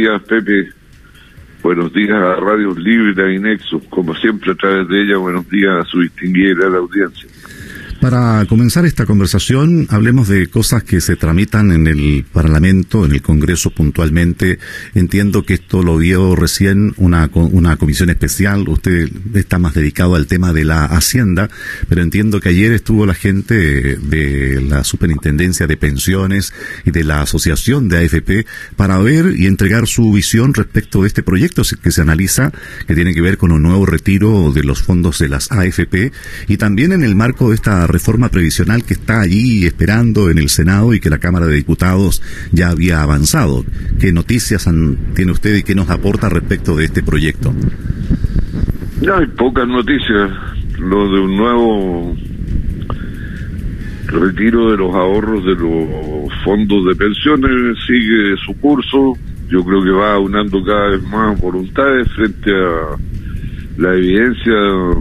días, 0.00 0.22
Pepe. 0.22 0.70
Buenos 1.62 1.92
días 1.92 2.12
a 2.12 2.36
Radio 2.36 2.74
Libre 2.74 3.34
y 3.34 3.38
Nexus. 3.38 3.84
Como 3.90 4.14
siempre, 4.14 4.52
a 4.52 4.54
través 4.54 4.88
de 4.88 5.02
ella, 5.02 5.18
buenos 5.18 5.46
días 5.50 5.72
a 5.78 5.84
su 5.84 6.00
distinguida 6.00 6.66
audiencia. 6.68 7.28
Para 8.00 8.46
comenzar 8.46 8.86
esta 8.86 9.04
conversación, 9.04 9.86
hablemos 9.90 10.26
de 10.26 10.48
cosas 10.48 10.82
que 10.82 11.02
se 11.02 11.16
tramitan 11.16 11.70
en 11.70 11.86
el 11.86 12.24
Parlamento, 12.32 13.04
en 13.04 13.12
el 13.12 13.20
Congreso 13.20 13.68
puntualmente. 13.68 14.58
Entiendo 14.94 15.44
que 15.44 15.54
esto 15.54 15.82
lo 15.82 15.98
vio 15.98 16.34
recién 16.34 16.94
una, 16.96 17.28
una 17.34 17.76
comisión 17.76 18.08
especial. 18.08 18.66
Usted 18.70 19.10
está 19.34 19.58
más 19.58 19.74
dedicado 19.74 20.14
al 20.14 20.26
tema 20.26 20.54
de 20.54 20.64
la 20.64 20.86
Hacienda, 20.86 21.50
pero 21.90 22.00
entiendo 22.02 22.40
que 22.40 22.48
ayer 22.48 22.72
estuvo 22.72 23.04
la 23.04 23.12
gente 23.12 23.54
de 23.98 24.62
la 24.62 24.82
Superintendencia 24.82 25.66
de 25.66 25.76
Pensiones 25.76 26.54
y 26.86 26.92
de 26.92 27.04
la 27.04 27.20
Asociación 27.20 27.90
de 27.90 27.98
AFP 27.98 28.46
para 28.76 28.96
ver 28.98 29.34
y 29.36 29.46
entregar 29.46 29.86
su 29.86 30.10
visión 30.10 30.54
respecto 30.54 31.02
de 31.02 31.08
este 31.08 31.22
proyecto 31.22 31.62
que 31.82 31.90
se 31.90 32.00
analiza, 32.00 32.50
que 32.86 32.94
tiene 32.94 33.12
que 33.12 33.20
ver 33.20 33.36
con 33.36 33.52
un 33.52 33.62
nuevo 33.62 33.84
retiro 33.84 34.52
de 34.52 34.64
los 34.64 34.82
fondos 34.82 35.18
de 35.18 35.28
las 35.28 35.52
AFP 35.52 36.12
y 36.48 36.56
también 36.56 36.92
en 36.92 37.04
el 37.04 37.14
marco 37.14 37.50
de 37.50 37.56
esta 37.56 37.89
reforma 37.92 38.28
previsional 38.28 38.84
que 38.84 38.94
está 38.94 39.20
allí 39.20 39.66
esperando 39.66 40.30
en 40.30 40.38
el 40.38 40.48
Senado 40.48 40.94
y 40.94 41.00
que 41.00 41.10
la 41.10 41.18
Cámara 41.18 41.46
de 41.46 41.54
Diputados 41.54 42.22
ya 42.52 42.70
había 42.70 43.02
avanzado. 43.02 43.64
¿Qué 43.98 44.12
noticias 44.12 44.68
tiene 45.14 45.32
usted 45.32 45.56
y 45.56 45.62
qué 45.62 45.74
nos 45.74 45.90
aporta 45.90 46.28
respecto 46.28 46.76
de 46.76 46.84
este 46.84 47.02
proyecto? 47.02 47.54
No 49.02 49.16
hay 49.16 49.26
pocas 49.26 49.66
noticias. 49.66 50.30
Lo 50.78 51.10
de 51.10 51.20
un 51.20 51.36
nuevo 51.36 52.16
retiro 54.06 54.70
de 54.72 54.76
los 54.76 54.94
ahorros 54.94 55.44
de 55.44 55.54
los 55.54 56.44
fondos 56.44 56.84
de 56.86 56.94
pensiones 56.96 57.78
sigue 57.86 58.36
su 58.44 58.54
curso. 58.60 59.14
Yo 59.48 59.64
creo 59.64 59.82
que 59.82 59.90
va 59.90 60.14
aunando 60.14 60.62
cada 60.62 60.90
vez 60.90 61.02
más 61.04 61.40
voluntades 61.40 62.08
frente 62.12 62.50
a 62.50 62.96
la 63.78 63.94
evidencia 63.94 64.54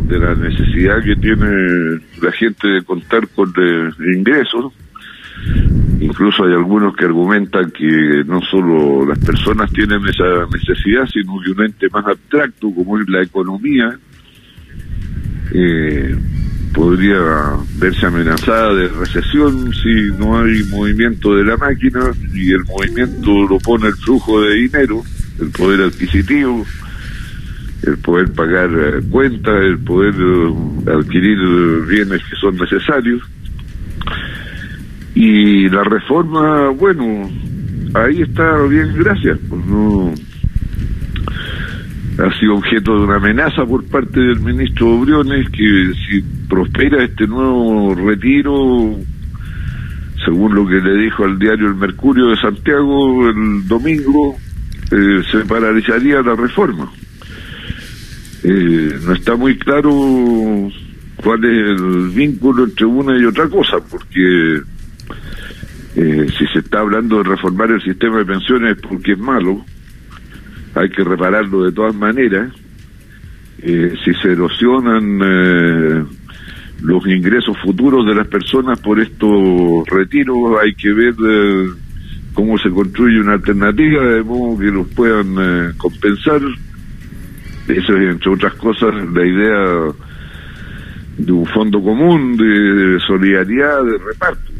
de 0.07 0.19
la 0.19 0.35
necesidad 0.35 1.03
que 1.03 1.15
tiene 1.17 1.99
la 2.21 2.31
gente 2.31 2.67
de 2.67 2.83
contar 2.83 3.27
con 3.29 3.53
ingresos. 4.15 4.73
Incluso 6.01 6.43
hay 6.43 6.53
algunos 6.53 6.95
que 6.95 7.05
argumentan 7.05 7.71
que 7.71 8.23
no 8.25 8.41
solo 8.41 9.05
las 9.05 9.19
personas 9.19 9.71
tienen 9.71 10.05
esa 10.07 10.45
necesidad, 10.51 11.05
sino 11.07 11.39
que 11.41 11.51
un 11.51 11.65
ente 11.65 11.87
más 11.89 12.05
abstracto 12.05 12.73
como 12.73 12.99
es 12.99 13.09
la 13.09 13.21
economía 13.21 13.97
eh, 15.53 16.15
podría 16.73 17.17
verse 17.79 18.05
amenazada 18.05 18.73
de 18.75 18.87
recesión 18.87 19.73
si 19.73 20.17
no 20.17 20.39
hay 20.39 20.63
movimiento 20.65 21.35
de 21.35 21.43
la 21.43 21.57
máquina 21.57 22.11
y 22.33 22.51
el 22.51 22.63
movimiento 22.65 23.47
lo 23.47 23.57
pone 23.59 23.87
el 23.87 23.95
flujo 23.95 24.41
de 24.41 24.55
dinero, 24.55 25.03
el 25.39 25.49
poder 25.49 25.81
adquisitivo 25.81 26.65
el 27.83 27.97
poder 27.97 28.31
pagar 28.33 28.69
eh, 28.71 29.01
cuentas, 29.09 29.55
el 29.61 29.79
poder 29.79 30.13
eh, 30.15 30.53
adquirir 30.87 31.37
bienes 31.87 32.21
que 32.23 32.35
son 32.39 32.55
necesarios. 32.55 33.21
Y 35.15 35.67
la 35.69 35.83
reforma, 35.83 36.69
bueno, 36.69 37.29
ahí 37.93 38.21
está 38.21 38.61
bien, 38.63 38.93
gracias. 38.97 39.37
Pues 39.49 39.65
no 39.65 40.13
ha 42.19 42.39
sido 42.39 42.55
objeto 42.55 42.95
de 42.97 43.03
una 43.03 43.15
amenaza 43.15 43.65
por 43.65 43.85
parte 43.85 44.19
del 44.19 44.39
ministro 44.41 44.99
Briones 44.99 45.49
que 45.49 45.93
si 46.07 46.21
prospera 46.49 47.03
este 47.03 47.25
nuevo 47.27 47.95
retiro, 47.95 48.97
según 50.25 50.53
lo 50.53 50.67
que 50.67 50.81
le 50.81 51.03
dijo 51.03 51.23
al 51.23 51.39
diario 51.39 51.67
El 51.67 51.75
Mercurio 51.75 52.27
de 52.27 52.35
Santiago 52.35 53.29
el 53.29 53.67
domingo, 53.67 54.37
eh, 54.91 55.23
se 55.31 55.45
paralizaría 55.45 56.21
la 56.21 56.35
reforma. 56.35 56.91
Eh, 58.43 58.99
no 59.05 59.13
está 59.13 59.35
muy 59.35 59.57
claro 59.57 59.91
cuál 61.17 61.43
es 61.43 61.81
el 61.81 62.09
vínculo 62.09 62.63
entre 62.63 62.85
una 62.85 63.19
y 63.19 63.25
otra 63.25 63.49
cosa, 63.49 63.77
porque 63.89 64.61
eh, 65.95 66.27
si 66.37 66.47
se 66.47 66.59
está 66.59 66.79
hablando 66.79 67.17
de 67.17 67.23
reformar 67.23 67.71
el 67.71 67.81
sistema 67.81 68.19
de 68.19 68.25
pensiones 68.25 68.77
porque 68.81 69.13
es 69.13 69.19
malo, 69.19 69.65
hay 70.73 70.89
que 70.89 71.03
repararlo 71.03 71.63
de 71.63 71.71
todas 71.73 71.95
maneras. 71.95 72.53
Eh, 73.61 73.93
si 74.05 74.13
se 74.13 74.31
erosionan 74.31 76.07
los 76.81 77.05
ingresos 77.07 77.57
futuros 77.61 78.05
de 78.05 78.15
las 78.15 78.27
personas 78.27 78.79
por 78.79 79.01
estos 79.01 79.85
retiros, 79.89 80.37
hay 80.63 80.73
que 80.75 80.93
ver 80.93 81.13
cómo 82.33 82.57
se 82.57 82.69
construye 82.69 83.19
una 83.19 83.33
alternativa 83.33 84.01
de 84.05 84.23
modo 84.23 84.57
que 84.57 84.71
los 84.71 84.87
puedan 84.87 85.73
compensar 85.75 86.39
eso 87.77 87.95
es, 87.95 88.11
entre 88.11 88.31
otras 88.31 88.53
cosas, 88.55 88.93
la 89.13 89.25
idea 89.25 89.93
de 91.17 91.31
un 91.31 91.45
fondo 91.47 91.81
común 91.81 92.37
de, 92.37 92.99
solidaridad, 93.05 93.83
de 93.83 93.97
reparto, 93.97 94.51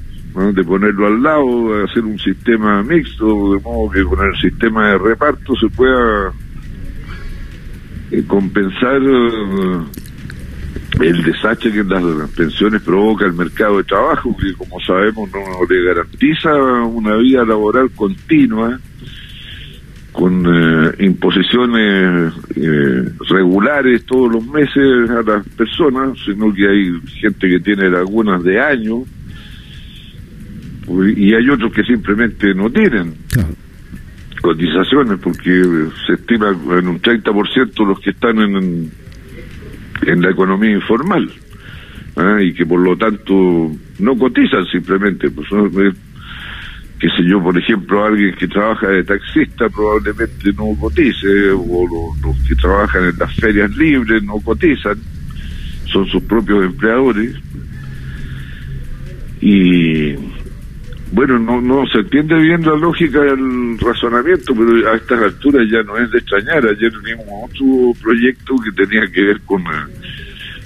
de 0.53 0.63
ponerlo 0.63 1.07
al 1.07 1.23
lado, 1.23 1.77
de 1.77 1.83
hacer 1.85 2.03
un 2.03 2.19
sistema 2.19 2.83
mixto, 2.83 3.53
de 3.53 3.59
modo 3.61 3.89
que 3.91 4.03
con 4.03 4.19
el 4.25 4.39
sistema 4.39 4.89
de 4.89 4.97
reparto 4.97 5.53
se 5.55 5.67
pueda 5.69 6.31
eh, 8.11 8.23
compensar 8.27 9.01
eh, 9.01 9.79
el 11.01 11.23
desastre 11.23 11.71
que 11.71 11.83
las 11.83 12.29
pensiones 12.31 12.81
provoca 12.81 13.25
el 13.25 13.33
mercado 13.33 13.77
de 13.77 13.83
trabajo, 13.85 14.35
que 14.37 14.53
como 14.53 14.79
sabemos 14.81 15.29
no 15.31 15.39
le 15.69 15.83
garantiza 15.83 16.53
una 16.83 17.15
vida 17.15 17.45
laboral 17.45 17.89
continua 17.91 18.77
con 20.11 20.45
eh, 20.45 20.95
imposiciones 20.99 22.33
eh, 22.55 23.03
regulares 23.29 24.05
todos 24.05 24.33
los 24.33 24.45
meses 24.47 25.09
a 25.09 25.21
las 25.21 25.47
personas, 25.49 26.17
sino 26.25 26.53
que 26.53 26.67
hay 26.67 26.99
gente 27.21 27.47
que 27.47 27.59
tiene 27.59 27.89
lagunas 27.89 28.43
de 28.43 28.59
años 28.59 29.03
y 31.15 31.33
hay 31.33 31.49
otros 31.49 31.71
que 31.71 31.83
simplemente 31.83 32.53
no 32.55 32.69
tienen 32.71 33.13
cotizaciones 34.41 35.19
porque 35.21 35.63
se 36.07 36.13
estima 36.13 36.49
en 36.49 36.87
un 36.87 36.99
30% 36.99 37.85
los 37.85 37.99
que 37.99 38.09
están 38.09 38.39
en, 38.39 38.91
en 40.01 40.21
la 40.21 40.31
economía 40.31 40.71
informal 40.71 41.29
¿ah? 42.15 42.37
y 42.41 42.53
que 42.53 42.65
por 42.65 42.79
lo 42.79 42.97
tanto 42.97 43.71
no 43.99 44.17
cotizan 44.17 44.65
simplemente, 44.65 45.29
pues 45.29 45.47
qué 46.99 47.07
sé 47.09 47.23
yo, 47.23 47.41
por 47.41 47.57
ejemplo, 47.57 48.03
alguien 48.03 48.35
que 48.35 48.47
trabaja 48.47 48.89
de 48.89 49.03
taxista 49.03 49.69
probablemente 49.69 50.51
no 50.51 50.77
cotice, 50.79 51.51
o 51.51 52.13
los, 52.21 52.37
que 52.47 52.55
trabajan 52.55 53.05
en 53.05 53.17
las 53.17 53.33
ferias 53.35 53.71
libres 53.77 54.21
no 54.23 54.39
cotizan, 54.41 54.97
son 55.85 56.05
sus 56.07 56.21
propios 56.23 56.65
empleadores. 56.65 57.35
Y 59.39 60.13
bueno, 61.13 61.39
no, 61.39 61.61
no 61.61 61.87
se 61.87 61.99
entiende 61.99 62.35
bien 62.35 62.61
la 62.63 62.75
lógica 62.75 63.21
del 63.21 63.79
razonamiento, 63.79 64.53
pero 64.53 64.91
a 64.91 64.95
estas 64.97 65.21
alturas 65.21 65.67
ya 65.71 65.81
no 65.83 65.97
es 65.97 66.11
de 66.11 66.17
extrañar. 66.17 66.65
Ayer 66.67 66.91
teníamos 67.01 67.49
otro 67.49 68.01
proyecto 68.01 68.55
que 68.57 68.71
tenía 68.73 69.07
que 69.09 69.21
ver 69.21 69.41
con 69.45 69.63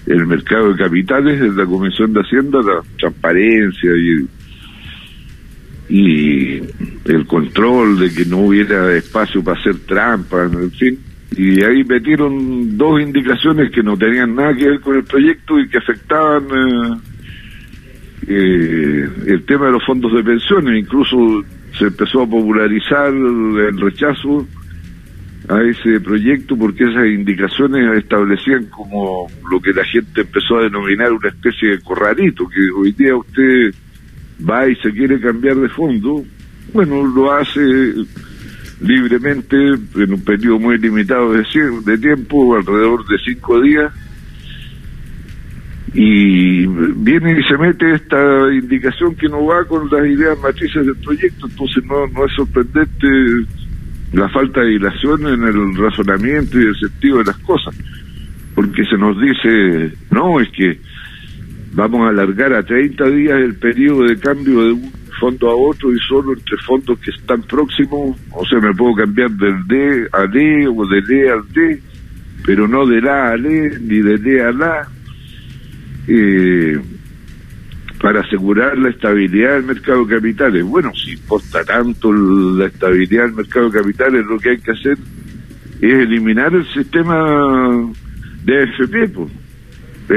el, 0.07 0.15
el 0.15 0.25
mercado 0.25 0.73
de 0.73 0.83
capitales 0.83 1.39
de 1.39 1.51
la 1.51 1.65
Comisión 1.65 2.11
de 2.11 2.21
Hacienda, 2.21 2.57
la 2.63 2.81
transparencia 2.97 3.91
y 3.95 4.27
y 5.93 6.59
el 7.05 7.27
control 7.27 7.99
de 7.99 8.11
que 8.11 8.25
no 8.25 8.39
hubiera 8.39 8.91
espacio 8.95 9.43
para 9.43 9.59
hacer 9.59 9.75
trampas, 9.85 10.51
en 10.51 10.71
fin. 10.71 10.99
Y 11.37 11.63
ahí 11.63 11.83
metieron 11.83 12.75
dos 12.75 12.99
indicaciones 12.99 13.69
que 13.71 13.83
no 13.83 13.95
tenían 13.95 14.33
nada 14.33 14.55
que 14.55 14.69
ver 14.69 14.79
con 14.79 14.95
el 14.95 15.03
proyecto 15.03 15.59
y 15.59 15.69
que 15.69 15.77
afectaban 15.77 16.45
eh, 16.45 16.97
eh, 18.27 19.09
el 19.27 19.45
tema 19.45 19.67
de 19.67 19.73
los 19.73 19.85
fondos 19.85 20.11
de 20.13 20.23
pensiones. 20.23 20.79
Incluso 20.79 21.43
se 21.77 21.85
empezó 21.85 22.23
a 22.23 22.27
popularizar 22.27 23.13
el 23.13 23.79
rechazo 23.79 24.47
a 25.47 25.61
ese 25.61 25.99
proyecto 25.99 26.57
porque 26.57 26.85
esas 26.85 27.05
indicaciones 27.05 27.99
establecían 27.99 28.65
como 28.65 29.27
lo 29.47 29.61
que 29.61 29.73
la 29.73 29.85
gente 29.85 30.21
empezó 30.21 30.57
a 30.57 30.63
denominar 30.63 31.11
una 31.11 31.29
especie 31.29 31.69
de 31.69 31.81
corralito, 31.81 32.49
que 32.49 32.61
hoy 32.75 32.93
día 32.93 33.15
usted 33.15 33.75
va 34.39 34.67
y 34.67 34.75
se 34.77 34.91
quiere 34.91 35.19
cambiar 35.19 35.55
de 35.57 35.69
fondo, 35.69 36.23
bueno, 36.73 37.05
lo 37.05 37.31
hace 37.31 37.61
libremente 38.81 39.55
en 39.55 40.13
un 40.13 40.23
periodo 40.23 40.59
muy 40.59 40.77
limitado 40.77 41.33
de, 41.33 41.43
de 41.85 41.97
tiempo, 41.97 42.55
alrededor 42.55 43.05
de 43.07 43.17
cinco 43.23 43.61
días, 43.61 43.93
y 45.93 46.65
viene 46.65 47.39
y 47.39 47.43
se 47.43 47.57
mete 47.57 47.93
esta 47.93 48.51
indicación 48.51 49.15
que 49.15 49.29
no 49.29 49.45
va 49.45 49.63
con 49.65 49.87
las 49.91 50.05
ideas 50.05 50.37
matrices 50.39 50.85
del 50.85 50.95
proyecto, 50.95 51.47
entonces 51.47 51.83
no, 51.85 52.07
no 52.07 52.25
es 52.25 52.33
sorprendente 52.35 53.07
la 54.11 54.27
falta 54.29 54.61
de 54.61 54.69
dilación 54.69 55.27
en 55.27 55.43
el 55.43 55.75
razonamiento 55.75 56.59
y 56.59 56.65
el 56.65 56.75
sentido 56.75 57.19
de 57.19 57.25
las 57.25 57.37
cosas, 57.39 57.75
porque 58.55 58.83
se 58.85 58.97
nos 58.97 59.19
dice, 59.19 59.95
no, 60.11 60.39
es 60.39 60.49
que 60.49 60.79
vamos 61.73 62.01
a 62.05 62.09
alargar 62.09 62.53
a 62.53 62.63
30 62.63 63.09
días 63.09 63.39
el 63.39 63.55
periodo 63.55 64.03
de 64.03 64.17
cambio 64.17 64.63
de 64.63 64.71
un 64.73 64.91
fondo 65.19 65.49
a 65.49 65.55
otro 65.55 65.93
y 65.93 65.99
solo 66.07 66.33
entre 66.33 66.57
fondos 66.57 66.99
que 66.99 67.11
están 67.11 67.41
próximos, 67.43 68.17
o 68.31 68.45
sea, 68.45 68.59
me 68.59 68.73
puedo 68.73 68.95
cambiar 68.95 69.31
del 69.31 69.67
D 69.67 70.07
a 70.11 70.27
D 70.27 70.67
o 70.67 70.85
del 70.85 71.11
E 71.11 71.29
al 71.29 71.47
D, 71.51 71.81
pero 72.45 72.67
no 72.67 72.85
de 72.85 73.01
la 73.01 73.31
a 73.31 73.35
E 73.35 73.79
ni 73.79 74.01
de 74.01 74.17
D 74.17 74.41
a 74.41 74.51
la, 74.51 74.87
eh, 76.07 76.79
para 78.01 78.21
asegurar 78.21 78.77
la 78.77 78.89
estabilidad 78.89 79.53
del 79.53 79.63
mercado 79.63 80.05
de 80.05 80.15
capitales. 80.15 80.63
Bueno, 80.63 80.91
si 80.93 81.11
importa 81.11 81.63
tanto 81.63 82.11
la 82.11 82.65
estabilidad 82.65 83.23
del 83.23 83.33
mercado 83.33 83.69
de 83.69 83.79
capitales, 83.79 84.25
lo 84.25 84.37
que 84.39 84.49
hay 84.49 84.57
que 84.57 84.71
hacer 84.71 84.97
es 85.79 85.93
eliminar 85.93 86.53
el 86.53 86.65
sistema 86.73 87.91
de 88.43 88.63
AFP, 88.63 89.07
pues 89.09 89.42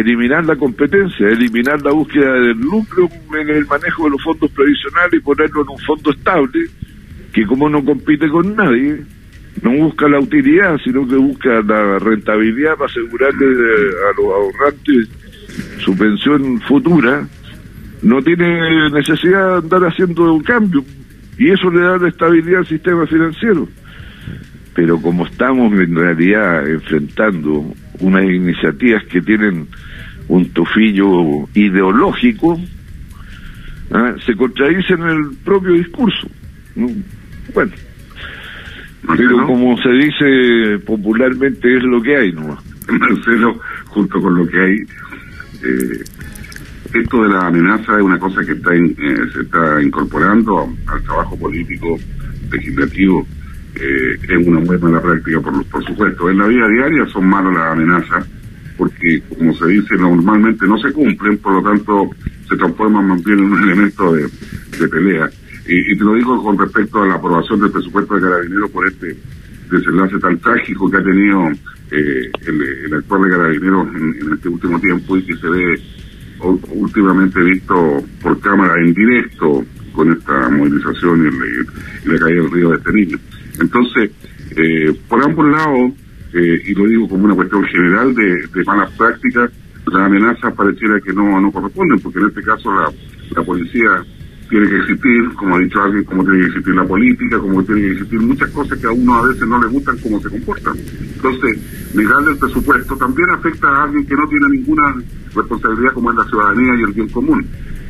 eliminar 0.00 0.44
la 0.44 0.56
competencia, 0.56 1.28
eliminar 1.28 1.81
la 1.82 1.93
búsqueda 1.93 2.32
del 2.32 2.58
lucro 2.58 3.08
en 3.38 3.48
el 3.48 3.66
manejo 3.66 4.04
de 4.04 4.10
los 4.10 4.22
fondos 4.22 4.50
previsionales 4.50 5.14
y 5.14 5.20
ponerlo 5.20 5.62
en 5.62 5.69
un 5.69 5.78
fondo 5.78 6.10
estable 6.10 6.66
que 7.32 7.46
como 7.46 7.69
no 7.69 7.84
compite 7.84 8.28
con 8.28 8.56
nadie, 8.56 9.02
no 9.62 9.70
busca 9.72 10.08
la 10.08 10.19
utilidad, 10.19 10.78
sino 10.82 11.06
que 11.06 11.16
busca 11.16 11.60
la 11.62 11.98
rentabilidad 11.98 12.76
para 12.76 12.90
asegurarle 12.90 13.46
a 13.46 14.20
los 14.20 14.32
ahorrantes 14.32 15.08
su 15.81 15.96
pensión 15.96 16.60
futura, 16.62 17.26
no 18.02 18.22
tiene 18.22 18.90
necesidad 18.90 19.48
de 19.48 19.54
andar 19.58 19.84
haciendo 19.84 20.32
un 20.32 20.43
cambio 20.43 20.84
y 21.38 21.50
eso 21.50 21.70
le 21.70 21.81
da 21.81 21.98
la 21.98 22.08
estabilidad 22.08 22.60
al 22.60 22.66
sistema 22.66 23.06
financiero. 23.06 23.69
Pero 24.75 25.00
como 25.00 25.26
estamos 25.26 25.72
en 25.72 25.94
realidad 25.94 26.69
enfrentando 26.69 27.72
unas 28.00 28.25
iniciativas 28.25 29.04
que 29.04 29.20
tienen 29.22 29.66
un 30.28 30.49
tufillo 30.50 31.49
ideológico, 31.55 32.58
¿ah? 33.93 34.14
se 34.25 34.34
contradicen 34.34 35.00
en 35.02 35.08
el 35.08 35.37
propio 35.44 35.73
discurso. 35.73 36.28
Bueno, 37.55 37.73
pero 39.17 39.46
como 39.46 39.76
se 39.78 39.90
dice 39.90 40.78
popularmente 40.84 41.76
es 41.76 41.82
lo 41.84 42.02
que 42.02 42.17
hay, 42.17 42.32
¿no? 42.32 42.56
Marcelo, 42.88 43.61
junto 43.87 44.20
con 44.20 44.34
lo 44.37 44.46
que 44.46 44.61
hay, 44.61 44.76
eh, 45.62 46.05
esto 46.94 47.22
de 47.22 47.29
la 47.31 47.46
amenaza 47.46 47.96
es 47.96 48.02
una 48.02 48.19
cosa 48.19 48.44
que 48.44 48.52
está 48.52 48.75
eh, 48.75 48.94
se 49.32 49.40
está 49.40 49.82
incorporando 49.82 50.69
al 50.87 51.02
trabajo 51.02 51.38
político 51.38 51.99
legislativo 52.50 53.26
eh, 53.81 54.19
es 54.22 54.46
una 54.46 54.61
muy 54.61 54.79
mala 54.79 55.00
práctica, 55.00 55.40
por, 55.40 55.64
por 55.67 55.84
supuesto. 55.84 56.31
En 56.31 56.38
la 56.38 56.46
vida 56.46 56.67
diaria 56.69 57.06
son 57.06 57.26
malas 57.26 57.52
las 57.55 57.72
amenazas, 57.72 58.26
porque, 58.76 59.23
como 59.37 59.55
se 59.55 59.67
dice, 59.67 59.96
normalmente 59.96 60.67
no 60.67 60.78
se 60.78 60.93
cumplen, 60.93 61.38
por 61.38 61.55
lo 61.55 61.62
tanto, 61.62 62.11
se 62.49 62.56
transforman 62.56 63.08
más 63.08 63.25
bien 63.25 63.38
en 63.38 63.52
un 63.52 63.62
elemento 63.62 64.12
de, 64.12 64.28
pelea. 64.88 65.31
Y, 65.67 65.96
te 65.96 66.05
lo 66.05 66.14
digo 66.14 66.43
con 66.43 66.58
respecto 66.58 67.02
a 67.02 67.06
la 67.06 67.14
aprobación 67.14 67.61
del 67.61 67.70
presupuesto 67.70 68.14
de 68.14 68.20
Carabineros 68.20 68.70
por 68.70 68.87
este 68.87 69.17
desenlace 69.70 70.19
tan 70.19 70.38
trágico 70.38 70.90
que 70.90 70.96
ha 70.96 71.02
tenido 71.02 71.49
eh, 71.90 72.31
el, 72.46 72.94
actual 72.94 73.23
de 73.23 73.31
Carabineros 73.31 73.88
en, 73.96 74.32
este 74.34 74.49
último 74.49 74.81
tiempo 74.81 75.17
y 75.17 75.22
que 75.22 75.37
se 75.37 75.49
ve 75.49 75.81
últimamente 76.75 77.40
visto 77.40 78.05
por 78.22 78.38
cámara 78.40 78.75
en 78.79 78.93
directo 78.93 79.64
con 79.93 80.12
esta 80.12 80.50
movilización 80.50 81.26
y, 81.26 82.08
la 82.08 82.19
caída 82.19 82.43
del 82.43 82.50
río 82.50 82.70
de 82.70 82.76
este 82.76 82.93
niño. 82.93 83.19
Entonces, 83.58 84.11
eh, 84.56 84.94
por 85.08 85.25
ambos 85.25 85.50
lados, 85.50 85.93
eh, 86.37 86.62
y 86.67 86.75
lo 86.75 86.85
digo 86.85 87.09
como 87.09 87.25
una 87.25 87.35
cuestión 87.35 87.65
general 87.65 88.15
de, 88.15 88.65
malas 88.67 88.91
prácticas, 88.93 89.50
las 89.87 90.03
amenazas 90.03 90.53
pareciera 90.55 91.00
que 91.00 91.12
no, 91.12 91.41
no 91.41 91.50
corresponden, 91.50 91.99
porque 92.00 92.19
en 92.19 92.27
este 92.27 92.43
caso 92.43 92.71
la, 92.75 92.93
la 93.35 93.43
policía 93.43 94.05
tiene 94.50 94.69
que 94.69 94.77
existir, 94.77 95.33
como 95.35 95.56
ha 95.56 95.61
dicho 95.61 95.81
alguien, 95.81 96.05
como 96.05 96.23
tiene 96.25 96.41
que 96.41 96.47
existir 96.47 96.75
la 96.75 96.85
política, 96.85 97.38
como 97.38 97.65
tiene 97.65 97.81
que 97.81 97.91
existir 97.93 98.21
muchas 98.21 98.50
cosas 98.50 98.79
que 98.79 98.87
a 98.87 98.93
uno 98.93 99.15
a 99.15 99.29
veces 99.29 99.49
no 99.49 99.61
le 99.61 99.67
gustan 99.69 99.97
cómo 99.99 100.21
se 100.21 100.29
comportan. 100.29 100.77
Entonces, 100.77 101.94
negarle 101.94 102.33
el 102.33 102.39
presupuesto 102.39 102.97
también 102.97 103.31
afecta 103.31 103.69
a 103.69 103.85
alguien 103.85 104.06
que 104.06 104.15
no 104.15 104.29
tiene 104.29 104.47
ninguna 104.50 104.94
responsabilidad 105.35 105.93
como 105.94 106.11
es 106.11 106.17
la 106.17 106.25
ciudadanía 106.25 106.77
y 106.77 106.82
el 106.82 106.93
bien 106.93 107.09
común. 107.09 107.47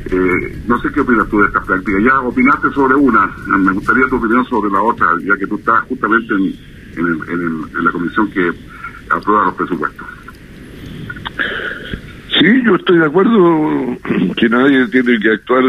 Eh, 0.09 0.61
no 0.67 0.79
sé 0.79 0.89
qué 0.93 1.01
opinas 1.01 1.27
tú 1.27 1.39
de 1.41 1.47
esta 1.47 1.61
práctica. 1.61 1.99
Ya 1.99 2.19
opinaste 2.21 2.71
sobre 2.71 2.95
una, 2.95 3.29
me 3.57 3.73
gustaría 3.73 4.07
tu 4.07 4.15
opinión 4.15 4.45
sobre 4.45 4.71
la 4.71 4.81
otra, 4.81 5.07
ya 5.25 5.35
que 5.35 5.47
tú 5.47 5.57
estás 5.57 5.81
justamente 5.81 6.33
en, 6.33 6.76
la 7.01 7.91
comisión 7.91 8.31
que 8.31 8.51
aprueba 9.09 9.45
los 9.45 9.55
presupuestos. 9.55 10.07
Sí, 12.39 12.61
yo 12.63 12.75
estoy 12.75 12.99
de 12.99 13.05
acuerdo 13.05 13.97
que 14.35 14.49
nadie 14.49 14.87
tiene 14.87 15.17
que 15.19 15.31
actuar 15.31 15.63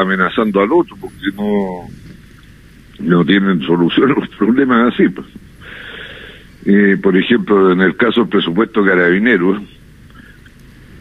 amenazando 0.00 0.60
al 0.60 0.72
otro, 0.72 0.96
porque 1.00 1.30
no, 1.36 1.88
no 2.98 3.24
tienen 3.24 3.60
solución 3.62 4.14
los 4.16 4.28
problemas 4.30 4.92
así. 4.92 5.08
Pues. 5.08 5.26
Eh, 6.66 6.96
por 7.00 7.16
ejemplo, 7.16 7.72
en 7.72 7.80
el 7.80 7.96
caso 7.96 8.20
del 8.20 8.28
presupuesto 8.28 8.84
carabinero, 8.84 9.60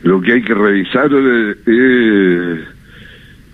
lo 0.04 0.22
que 0.22 0.34
hay 0.34 0.42
que 0.42 0.54
revisar 0.54 1.12
es 1.12 1.58
eh, 1.66 2.66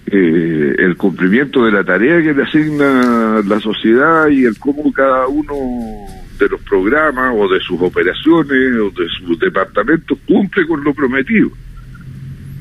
el 0.08 0.96
cumplimiento 0.98 1.66
de 1.66 1.72
la 1.72 1.84
tarea 1.84 2.22
que 2.22 2.34
le 2.34 2.44
asigna 2.44 3.42
la 3.46 3.60
sociedad 3.60 4.28
y 4.30 4.46
el 4.46 4.58
cómo 4.60 4.92
cada 4.94 5.28
uno 5.28 5.56
de 6.38 6.50
los 6.50 6.62
programas 6.62 7.34
o 7.36 7.48
de 7.48 7.60
sus 7.62 7.82
operaciones 7.82 8.76
o 8.80 8.90
de 8.92 9.08
sus 9.20 9.40
departamentos 9.40 10.18
cumple 10.28 10.68
con 10.68 10.84
lo 10.84 10.94
prometido. 10.94 11.50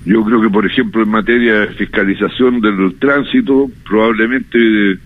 Yo 0.06 0.22
creo 0.24 0.40
que, 0.40 0.50
por 0.50 0.66
ejemplo, 0.66 1.02
en 1.02 1.08
materia 1.08 1.60
de 1.60 1.68
fiscalización 1.68 2.60
del 2.60 2.94
tránsito, 2.98 3.70
probablemente 3.86 4.98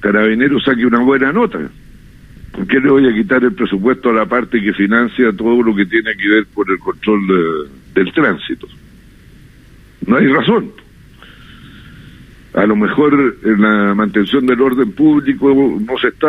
Carabineros 0.00 0.62
saque 0.64 0.84
una 0.86 1.00
buena 1.00 1.32
nota. 1.32 1.58
¿Por 2.52 2.66
qué 2.66 2.80
le 2.80 2.90
voy 2.90 3.08
a 3.08 3.14
quitar 3.14 3.42
el 3.44 3.52
presupuesto 3.52 4.10
a 4.10 4.14
la 4.14 4.26
parte 4.26 4.62
que 4.62 4.72
financia 4.72 5.32
todo 5.32 5.62
lo 5.62 5.74
que 5.74 5.86
tiene 5.86 6.14
que 6.16 6.28
ver 6.28 6.46
con 6.54 6.70
el 6.70 6.78
control 6.78 7.70
del 7.94 8.12
tránsito? 8.12 8.66
No 10.06 10.16
hay 10.16 10.26
razón 10.28 10.70
a 12.56 12.64
lo 12.64 12.74
mejor 12.74 13.36
en 13.44 13.60
la 13.60 13.94
mantención 13.94 14.46
del 14.46 14.62
orden 14.62 14.90
público 14.92 15.54
no 15.54 15.98
se 15.98 16.08
está 16.08 16.28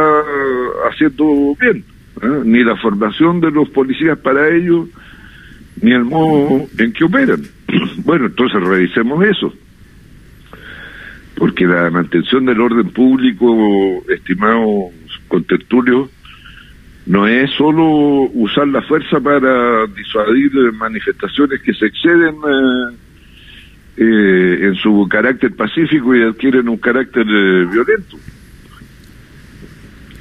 haciendo 0.90 1.56
bien, 1.60 1.86
¿eh? 2.22 2.42
ni 2.44 2.66
la 2.66 2.76
formación 2.76 3.40
de 3.40 3.50
los 3.50 3.70
policías 3.70 4.18
para 4.20 4.50
ello, 4.50 4.90
ni 5.82 5.94
el 5.94 6.04
modo 6.04 6.68
en 6.78 6.94
que 6.94 7.04
operan. 7.06 7.42
Bueno, 8.04 8.28
entonces 8.28 8.62
revisemos 8.62 9.26
eso, 9.26 9.54
porque 11.36 11.66
la 11.66 11.90
mantención 11.90 12.46
del 12.46 12.60
orden 12.62 12.90
público, 12.90 14.04
estimados 14.10 14.94
contertulios, 15.28 16.10
no 17.06 17.28
es 17.28 17.52
solo 17.52 18.30
usar 18.34 18.68
la 18.68 18.82
fuerza 18.82 19.20
para 19.20 19.88
disuadir 19.88 20.52
manifestaciones 20.74 21.62
que 21.62 21.74
se 21.74 21.86
exceden 21.88 22.36
eh, 22.36 22.98
eh, 24.00 24.68
en 24.68 24.76
su 24.76 25.08
carácter 25.10 25.56
pacífico 25.56 26.16
y 26.16 26.22
adquieren 26.22 26.70
un 26.70 26.78
carácter 26.78 27.26
eh, 27.28 27.66
violento. 27.66 28.18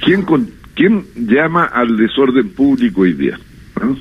¿Quién, 0.03 0.23
con, 0.23 0.49
¿Quién 0.73 1.05
llama 1.15 1.65
al 1.65 1.95
desorden 1.95 2.49
público 2.49 3.01
hoy 3.01 3.13
día? 3.13 3.39
¿Ah? 3.79 3.93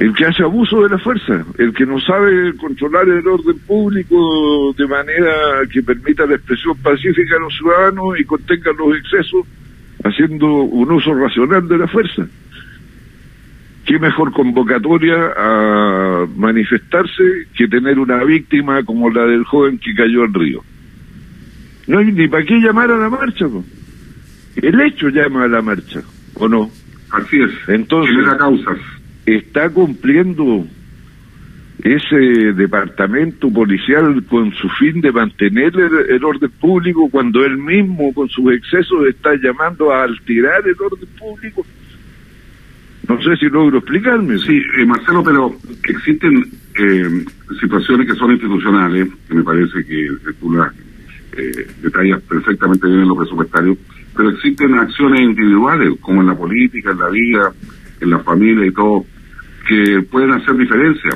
El 0.00 0.14
que 0.14 0.26
hace 0.26 0.42
abuso 0.42 0.82
de 0.82 0.90
la 0.90 0.98
fuerza, 0.98 1.46
el 1.56 1.72
que 1.72 1.86
no 1.86 1.98
sabe 1.98 2.54
controlar 2.56 3.08
el 3.08 3.26
orden 3.26 3.58
público 3.60 4.74
de 4.76 4.86
manera 4.86 5.62
que 5.72 5.82
permita 5.82 6.26
la 6.26 6.34
expresión 6.34 6.76
pacífica 6.78 7.36
a 7.36 7.40
los 7.40 7.56
ciudadanos 7.56 8.18
y 8.18 8.24
contenga 8.24 8.70
los 8.76 8.98
excesos, 8.98 9.46
haciendo 10.04 10.46
un 10.46 10.92
uso 10.92 11.14
racional 11.14 11.66
de 11.66 11.78
la 11.78 11.86
fuerza 11.86 12.26
qué 13.84 13.98
mejor 13.98 14.32
convocatoria 14.32 15.32
a 15.36 16.26
manifestarse 16.36 17.46
que 17.56 17.68
tener 17.68 17.98
una 17.98 18.22
víctima 18.24 18.82
como 18.84 19.10
la 19.10 19.24
del 19.24 19.44
joven 19.44 19.78
que 19.78 19.94
cayó 19.94 20.22
al 20.22 20.34
río. 20.34 20.62
No 21.86 21.98
hay 21.98 22.12
ni 22.12 22.28
para 22.28 22.44
qué 22.44 22.54
llamar 22.54 22.90
a 22.90 22.96
la 22.96 23.10
marcha. 23.10 23.46
El 24.56 24.80
hecho 24.80 25.08
llama 25.08 25.44
a 25.44 25.48
la 25.48 25.62
marcha, 25.62 26.02
¿o 26.34 26.48
no? 26.48 26.70
Así 27.10 27.40
es. 27.40 27.50
Entonces, 27.68 28.14
causas. 28.38 28.78
está 29.26 29.68
cumpliendo 29.70 30.66
ese 31.82 32.16
departamento 32.54 33.50
policial 33.50 34.22
con 34.26 34.52
su 34.54 34.68
fin 34.68 35.00
de 35.00 35.10
mantener 35.10 35.72
el, 36.08 36.24
orden 36.24 36.50
público 36.50 37.08
cuando 37.10 37.44
él 37.44 37.58
mismo 37.58 38.12
con 38.14 38.28
sus 38.28 38.52
excesos 38.52 39.06
está 39.08 39.34
llamando 39.34 39.92
a 39.92 40.04
alterar 40.04 40.62
el 40.66 40.76
orden 40.80 41.08
público. 41.18 41.66
No 43.12 43.20
sé 43.20 43.36
si 43.36 43.46
logro 43.50 43.78
explicarme. 43.78 44.38
Sí, 44.38 44.62
eh, 44.78 44.86
Marcelo, 44.86 45.22
pero 45.22 45.54
existen 45.86 46.44
eh, 46.78 47.24
situaciones 47.60 48.06
que 48.06 48.14
son 48.14 48.32
institucionales, 48.32 49.08
que 49.28 49.34
me 49.34 49.42
parece 49.42 49.84
que 49.84 50.08
tú 50.40 50.54
las 50.54 50.72
eh, 51.36 51.66
detallas 51.82 52.22
perfectamente 52.22 52.86
bien 52.86 53.00
en 53.00 53.08
lo 53.08 53.16
presupuestario, 53.16 53.76
pero 54.16 54.30
existen 54.30 54.78
acciones 54.78 55.20
individuales, 55.20 55.92
como 56.00 56.22
en 56.22 56.28
la 56.28 56.36
política, 56.36 56.92
en 56.92 56.98
la 56.98 57.10
vida, 57.10 57.52
en 58.00 58.10
la 58.10 58.18
familia 58.20 58.66
y 58.66 58.72
todo, 58.72 59.04
que 59.68 60.02
pueden 60.10 60.32
hacer 60.32 60.56
diferencia. 60.56 61.10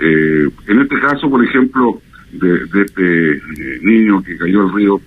en 0.00 0.80
este 0.80 0.98
caso, 0.98 1.28
por 1.28 1.44
ejemplo, 1.44 2.00
de, 2.32 2.82
este 2.82 3.32
eh, 3.32 3.80
niño 3.82 4.22
que 4.22 4.36
cayó 4.38 4.62
al 4.62 4.74
río, 4.74 5.00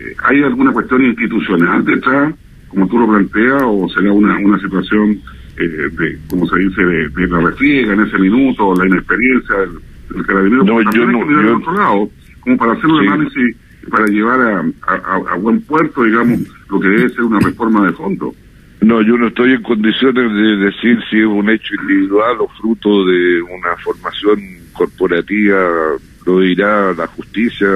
eh, 0.00 0.16
¿hay 0.24 0.42
alguna 0.42 0.72
cuestión 0.72 1.04
institucional 1.04 1.84
detrás, 1.84 2.34
como 2.68 2.88
tú 2.88 2.98
lo 2.98 3.08
planteas, 3.08 3.62
o 3.64 3.88
será 3.88 4.12
una, 4.12 4.36
una 4.38 4.58
situación 4.58 5.20
eh, 5.58 5.88
de, 5.90 6.18
como 6.28 6.46
se 6.46 6.58
dice, 6.58 6.82
de, 6.82 7.26
la 7.28 7.40
refriega 7.40 7.94
en 7.94 8.00
ese 8.00 8.18
minuto, 8.18 8.74
la 8.74 8.86
inexperiencia 8.86 9.56
del, 9.56 10.26
carabinero? 10.26 10.64
No, 10.64 10.92
yo 10.92 11.06
no. 11.06 11.42
Yo... 11.42 11.56
Otro 11.56 11.72
lado, 11.72 12.10
como 12.40 12.56
para 12.56 12.72
hacer 12.72 12.86
un 12.86 13.08
análisis, 13.08 13.56
para 13.90 14.06
llevar 14.06 14.40
a, 14.40 14.94
a 15.32 15.36
buen 15.36 15.60
puerto, 15.62 16.04
digamos, 16.04 16.40
lo 16.70 16.80
que 16.80 16.88
debe 16.88 17.08
ser 17.10 17.22
una 17.22 17.40
reforma 17.40 17.86
de 17.86 17.92
fondo. 17.92 18.34
No, 18.80 19.02
yo 19.02 19.16
no 19.16 19.28
estoy 19.28 19.52
en 19.52 19.62
condiciones 19.62 20.32
de 20.32 20.56
decir 20.64 20.98
si 21.10 21.18
es 21.18 21.26
un 21.26 21.48
hecho 21.50 21.74
individual 21.80 22.36
o 22.40 22.48
fruto 22.60 23.04
de 23.06 23.42
una 23.42 23.76
formación 23.82 24.40
corporativa, 24.72 25.96
lo 26.26 26.40
dirá 26.40 26.92
la 26.92 27.06
justicia 27.06 27.66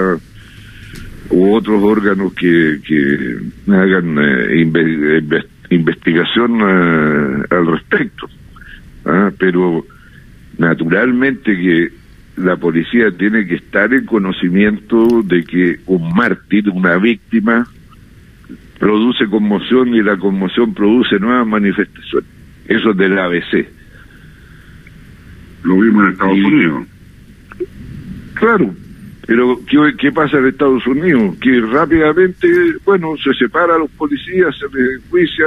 u 1.30 1.54
otros 1.54 1.82
órganos 1.82 2.32
que, 2.34 2.80
que 2.86 3.38
hagan 3.72 4.18
eh, 4.18 4.60
investigación 5.70 6.60
eh, 6.60 7.44
al 7.50 7.66
respecto. 7.66 8.28
¿ah? 9.04 9.30
Pero 9.38 9.86
naturalmente 10.58 11.56
que 11.56 11.88
la 12.36 12.56
policía 12.56 13.10
tiene 13.16 13.46
que 13.46 13.56
estar 13.56 13.92
en 13.92 14.06
conocimiento 14.06 15.22
de 15.22 15.44
que 15.44 15.80
un 15.86 16.12
mártir, 16.14 16.68
una 16.70 16.96
víctima, 16.96 17.66
produce 18.78 19.26
conmoción 19.26 19.94
y 19.94 20.02
la 20.02 20.16
conmoción 20.16 20.74
produce 20.74 21.18
nuevas 21.18 21.46
manifestaciones. 21.46 22.28
Eso 22.66 22.90
es 22.90 22.96
del 22.96 23.18
ABC. 23.18 23.68
Lo 25.64 25.78
vimos 25.78 26.04
en 26.04 26.12
Estados 26.12 26.38
Unidos. 26.38 26.86
Claro, 28.34 28.74
pero 29.26 29.60
¿qué, 29.66 29.78
¿qué, 29.98 30.12
pasa 30.12 30.38
en 30.38 30.48
Estados 30.48 30.86
Unidos? 30.86 31.36
Que 31.40 31.60
rápidamente, 31.60 32.48
bueno, 32.84 33.08
se 33.22 33.32
separa 33.34 33.78
los 33.78 33.90
policías, 33.90 34.56
se 34.56 34.66
les 34.76 35.00
juicia. 35.08 35.46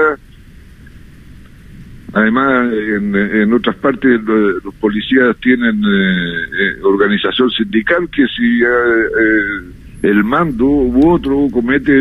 Además, 2.13 2.72
en, 2.72 3.15
en 3.15 3.53
otras 3.53 3.75
partes 3.77 4.22
los 4.22 4.74
policías 4.75 5.36
tienen 5.38 5.84
eh, 5.84 6.77
eh, 6.77 6.84
organización 6.84 7.50
sindical 7.50 8.08
que 8.10 8.27
si 8.27 8.62
eh, 8.62 9.74
el 10.03 10.24
mando 10.24 10.65
u 10.65 11.12
otro 11.12 11.48
comete 11.51 11.92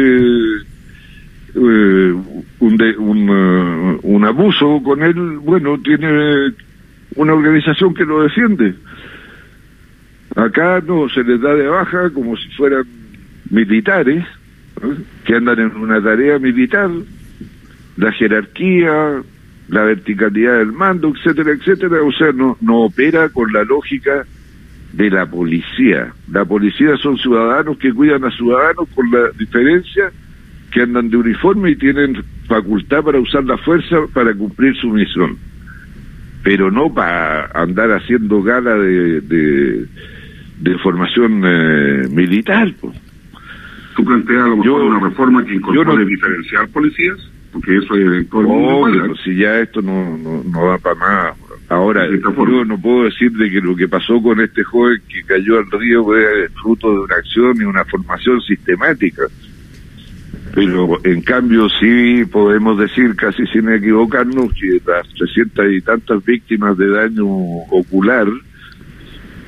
eh, 1.55 2.15
un, 2.61 2.83
un, 2.99 3.31
uh, 3.31 4.01
un 4.03 4.25
abuso 4.25 4.83
con 4.83 5.03
él, 5.03 5.39
bueno, 5.39 5.79
tiene 5.83 6.53
una 7.17 7.35
organización 7.35 7.93
que 7.95 8.05
lo 8.05 8.23
defiende. 8.23 8.75
Acá 10.35 10.83
no 10.87 11.09
se 11.09 11.23
les 11.25 11.41
da 11.41 11.55
de 11.55 11.67
baja 11.67 12.11
como 12.11 12.37
si 12.37 12.49
fueran 12.51 12.85
militares, 13.51 14.25
que 15.25 15.35
andan 15.35 15.61
en 15.61 15.77
una 15.77 16.03
tarea 16.03 16.39
militar, 16.39 16.91
la 17.97 18.13
jerarquía, 18.13 19.23
la 19.69 19.85
verticalidad 19.85 20.59
del 20.59 20.73
mando, 20.73 21.13
etcétera, 21.15 21.53
etcétera, 21.53 22.03
o 22.03 22.13
sea, 22.13 22.33
no, 22.33 22.57
no 22.61 22.81
opera 22.81 23.29
con 23.29 23.53
la 23.53 23.65
lógica 23.65 24.25
de 24.93 25.11
la 25.11 25.27
policía. 25.27 26.13
La 26.31 26.45
policía 26.45 26.97
son 26.97 27.19
ciudadanos 27.19 27.79
que 27.79 27.93
cuidan 27.93 28.25
a 28.25 28.31
ciudadanos 28.31 28.89
con 28.95 29.11
la 29.11 29.31
diferencia 29.39 30.11
que 30.71 30.83
andan 30.83 31.11
de 31.11 31.17
uniforme 31.17 31.71
y 31.71 31.77
tienen 31.77 32.23
facultad 32.47 33.03
para 33.03 33.19
usar 33.19 33.45
la 33.45 33.59
fuerza 33.59 33.97
para 34.13 34.35
cumplir 34.35 34.75
su 34.77 34.89
misión, 34.89 35.37
pero 36.43 36.71
no 36.71 36.93
para 36.93 37.47
andar 37.55 37.93
haciendo 37.93 38.43
gala 38.43 38.75
de, 38.75 39.21
de, 39.21 39.87
formación 40.83 41.43
eh, 41.45 42.09
militar. 42.09 42.73
¿Tú 43.97 44.05
planteas 44.05 44.45
a 44.45 44.49
lo 44.49 44.57
mejor 44.57 44.83
una 44.83 45.01
reforma 45.01 45.45
que 45.45 45.55
incorpore 45.55 46.05
diferenciar 46.05 46.69
policías? 46.69 47.19
Porque 47.53 47.77
eso 47.77 47.95
es 47.95 48.29
todo 48.31 48.89
el 48.89 49.17
si 49.23 49.37
ya 49.37 49.59
esto 49.61 49.83
no, 49.83 50.17
no, 50.17 50.43
no 50.43 50.65
va 50.65 50.79
para 50.79 50.95
más. 50.95 51.37
Ahora, 51.69 52.07
yo 52.09 52.65
no 52.65 52.79
puedo 52.81 53.05
decir 53.05 53.31
de 53.33 53.51
que 53.51 53.61
lo 53.61 53.77
que 53.77 53.89
pasó 53.89 54.21
con 54.23 54.41
este 54.41 54.63
joven 54.63 55.01
que 55.09 55.23
cayó 55.23 55.59
al 55.59 55.71
río 55.71 56.05
fue 56.05 56.49
fruto 56.61 56.91
de 56.93 57.01
una 57.01 57.15
acción 57.17 57.57
y 57.59 57.65
una 57.65 57.85
formación 57.85 58.41
sistemática 58.41 59.23
pero 60.55 60.99
en 61.05 61.23
cambio 61.23 61.69
sí 61.81 62.25
podemos 62.31 62.79
decir 62.79 63.17
casi 63.17 63.47
sin 63.47 63.71
equivocarnos 63.71 64.53
que 64.53 64.81
las 64.87 65.09
300 65.15 65.73
y 65.73 65.81
tantas 65.81 66.25
víctimas 66.25 66.77
de 66.77 66.89
daño 66.91 67.27
ocular 67.27 68.27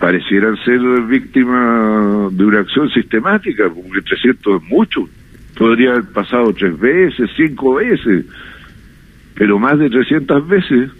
parecieran 0.05 0.55
ser 0.67 0.81
víctimas 1.09 2.37
de 2.37 2.45
una 2.45 2.61
acción 2.61 2.91
sistemática, 2.91 3.71
porque 3.71 4.03
300 4.03 4.63
es 4.63 4.69
mucho, 4.69 5.09
podría 5.57 5.93
haber 5.93 6.13
pasado 6.13 6.53
tres 6.53 6.79
veces, 6.79 7.31
cinco 7.35 7.77
veces, 7.77 8.27
pero 9.35 9.59
más 9.59 9.79
de 9.79 9.89
300 9.89 10.47
veces 10.47 10.91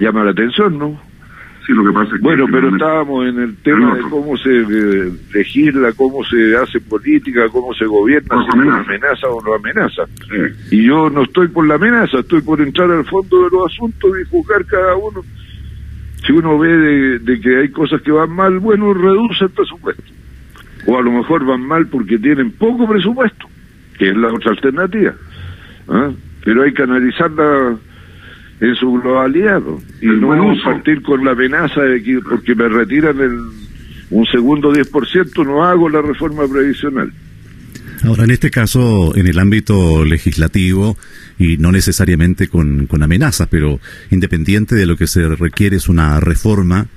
llama 0.00 0.24
la 0.24 0.32
atención, 0.32 0.76
¿no? 0.76 1.00
lo 1.68 1.84
que 1.84 1.92
pasa 1.92 2.16
Bueno, 2.20 2.46
pero 2.50 2.68
estábamos 2.70 3.28
en 3.28 3.38
el 3.38 3.56
tema 3.58 3.94
de 3.94 4.00
cómo 4.02 4.36
se 4.38 4.56
eh, 4.56 5.12
legisla, 5.32 5.92
cómo 5.92 6.24
se 6.24 6.56
hace 6.56 6.80
política, 6.80 7.48
cómo 7.48 7.72
se 7.74 7.86
gobierna, 7.86 8.44
si 8.44 8.58
amenaza. 8.58 8.80
amenaza 8.80 9.28
o 9.28 9.40
no 9.40 9.54
amenaza. 9.54 10.02
Y 10.72 10.84
yo 10.84 11.08
no 11.10 11.22
estoy 11.22 11.46
por 11.46 11.64
la 11.68 11.76
amenaza, 11.76 12.18
estoy 12.18 12.40
por 12.40 12.60
entrar 12.60 12.90
al 12.90 13.04
fondo 13.04 13.44
de 13.44 13.50
los 13.52 13.72
asuntos 13.72 14.10
y 14.20 14.28
juzgar 14.28 14.66
cada 14.66 14.96
uno. 14.96 15.22
Si 16.26 16.32
uno 16.32 16.58
ve 16.58 17.18
de, 17.18 17.40
que 17.40 17.58
hay 17.58 17.68
cosas 17.70 18.02
que 18.02 18.12
van 18.12 18.30
mal, 18.30 18.58
bueno, 18.58 18.92
reduce 18.92 19.44
el 19.44 19.50
presupuesto. 19.50 20.04
O 20.86 20.98
a 20.98 21.02
lo 21.02 21.12
mejor 21.12 21.44
van 21.44 21.62
mal 21.62 21.86
porque 21.86 22.18
tienen 22.18 22.52
poco 22.52 22.88
presupuesto, 22.88 23.48
que 23.98 24.10
es 24.10 24.16
la 24.16 24.28
otra 24.28 24.50
alternativa. 24.50 25.14
¿ah? 25.88 26.10
Pero 26.44 26.62
hay 26.62 26.72
que 26.72 26.82
analizarla 26.82 27.76
en 28.60 28.74
su 28.74 28.92
globalidad 28.92 29.62
y 30.02 30.06
no 30.06 30.54
partir 30.62 31.02
con 31.02 31.24
la 31.24 31.32
amenaza 31.32 31.82
de 31.82 32.02
que 32.02 32.20
porque 32.20 32.54
me 32.54 32.68
retiran 32.68 33.18
el, 33.18 33.38
un 34.10 34.26
segundo 34.26 34.72
10% 34.72 35.46
no 35.46 35.64
hago 35.64 35.88
la 35.88 36.02
reforma 36.02 36.46
previsional. 36.46 37.10
Ahora, 38.02 38.24
en 38.24 38.30
este 38.30 38.50
caso, 38.50 39.14
en 39.14 39.26
el 39.26 39.38
ámbito 39.38 40.04
legislativo, 40.04 40.96
y 41.38 41.58
no 41.58 41.70
necesariamente 41.70 42.48
con, 42.48 42.86
con 42.86 43.02
amenazas, 43.02 43.48
pero 43.50 43.78
independiente 44.10 44.74
de 44.74 44.86
lo 44.86 44.96
que 44.96 45.06
se 45.06 45.28
requiere 45.28 45.76
es 45.76 45.88
una 45.88 46.18
reforma 46.20 46.88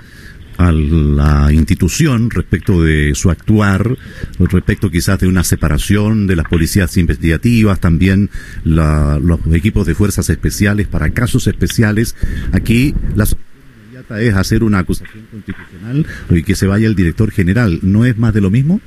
a 0.58 0.72
la 0.72 1.52
institución 1.52 2.30
respecto 2.30 2.82
de 2.82 3.16
su 3.16 3.30
actuar, 3.32 3.98
respecto 4.40 4.92
quizás 4.92 5.20
de 5.20 5.28
una 5.28 5.44
separación 5.44 6.28
de 6.28 6.36
las 6.36 6.48
policías 6.48 6.96
investigativas, 6.98 7.80
también 7.80 8.30
la, 8.64 9.20
los 9.22 9.40
equipos 9.54 9.88
de 9.88 9.96
fuerzas 9.96 10.30
especiales 10.30 10.88
para 10.88 11.10
casos 11.10 11.48
especiales. 11.48 12.16
Aquí 12.52 12.94
la 13.16 13.26
inmediata 13.26 14.22
es 14.22 14.36
hacer 14.36 14.64
una 14.64 14.80
acusación 14.80 15.26
constitucional 15.32 16.06
y 16.30 16.44
que 16.44 16.56
se 16.56 16.68
vaya 16.68 16.88
el 16.88 16.96
director 16.96 17.32
general. 17.32 17.80
¿No 17.82 18.06
es 18.06 18.18
más 18.18 18.34
de 18.34 18.42
lo 18.42 18.52
mismo? 18.52 18.80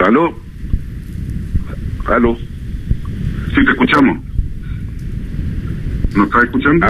¿Aló? 0.00 0.38
¿Aló? 2.06 2.36
Sí, 3.54 3.64
te 3.64 3.70
escuchamos. 3.70 4.18
¿Nos 6.16 6.26
está 6.26 6.42
escuchando? 6.42 6.86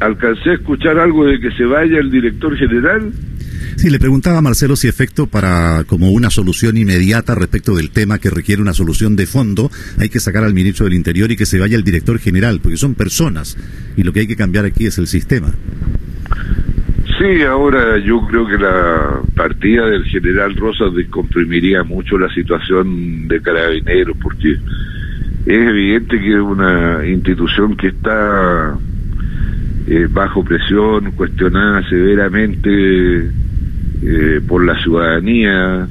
alcancé 0.00 0.50
a 0.50 0.54
escuchar 0.54 0.98
algo 0.98 1.26
de 1.26 1.40
que 1.40 1.50
se 1.52 1.64
vaya 1.64 1.98
el 1.98 2.10
director 2.10 2.56
general. 2.56 3.12
Sí, 3.76 3.90
le 3.90 3.98
preguntaba 3.98 4.38
a 4.38 4.42
Marcelo 4.42 4.76
si 4.76 4.88
efecto 4.88 5.26
para 5.26 5.84
como 5.84 6.10
una 6.10 6.30
solución 6.30 6.76
inmediata 6.76 7.34
respecto 7.34 7.74
del 7.76 7.90
tema 7.90 8.18
que 8.18 8.30
requiere 8.30 8.62
una 8.62 8.74
solución 8.74 9.16
de 9.16 9.26
fondo, 9.26 9.70
hay 9.98 10.08
que 10.08 10.20
sacar 10.20 10.44
al 10.44 10.54
ministro 10.54 10.84
del 10.84 10.94
Interior 10.94 11.30
y 11.30 11.36
que 11.36 11.46
se 11.46 11.58
vaya 11.58 11.76
el 11.76 11.84
director 11.84 12.18
general, 12.18 12.60
porque 12.60 12.76
son 12.76 12.94
personas 12.94 13.56
y 13.96 14.02
lo 14.02 14.12
que 14.12 14.20
hay 14.20 14.26
que 14.26 14.36
cambiar 14.36 14.64
aquí 14.64 14.86
es 14.86 14.98
el 14.98 15.06
sistema. 15.06 15.52
Sí, 17.18 17.42
ahora 17.42 17.98
yo 17.98 18.20
creo 18.28 18.46
que 18.46 18.58
la 18.58 19.20
partida 19.34 19.86
del 19.86 20.04
general 20.04 20.54
Rosas 20.54 20.94
descomprimiría 20.94 21.82
mucho 21.82 22.16
la 22.16 22.32
situación 22.32 23.26
de 23.26 23.42
carabineros, 23.42 24.16
porque 24.22 24.52
es 24.52 25.68
evidente 25.68 26.20
que 26.20 26.34
es 26.34 26.40
una 26.40 27.04
institución 27.04 27.76
que 27.76 27.88
está 27.88 28.78
eh, 29.88 30.06
bajo 30.08 30.44
presión, 30.44 31.10
cuestionada 31.12 31.82
severamente 31.88 33.30
eh, 34.02 34.40
por 34.46 34.64
la 34.64 34.80
ciudadanía, 34.80 35.88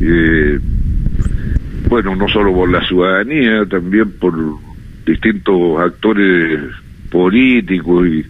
eh, 0.00 0.60
bueno, 1.88 2.14
no 2.14 2.28
solo 2.28 2.54
por 2.54 2.70
la 2.70 2.86
ciudadanía, 2.86 3.66
también 3.66 4.12
por 4.12 4.34
distintos 5.04 5.80
actores 5.80 6.60
políticos 7.10 8.06
y 8.06 8.24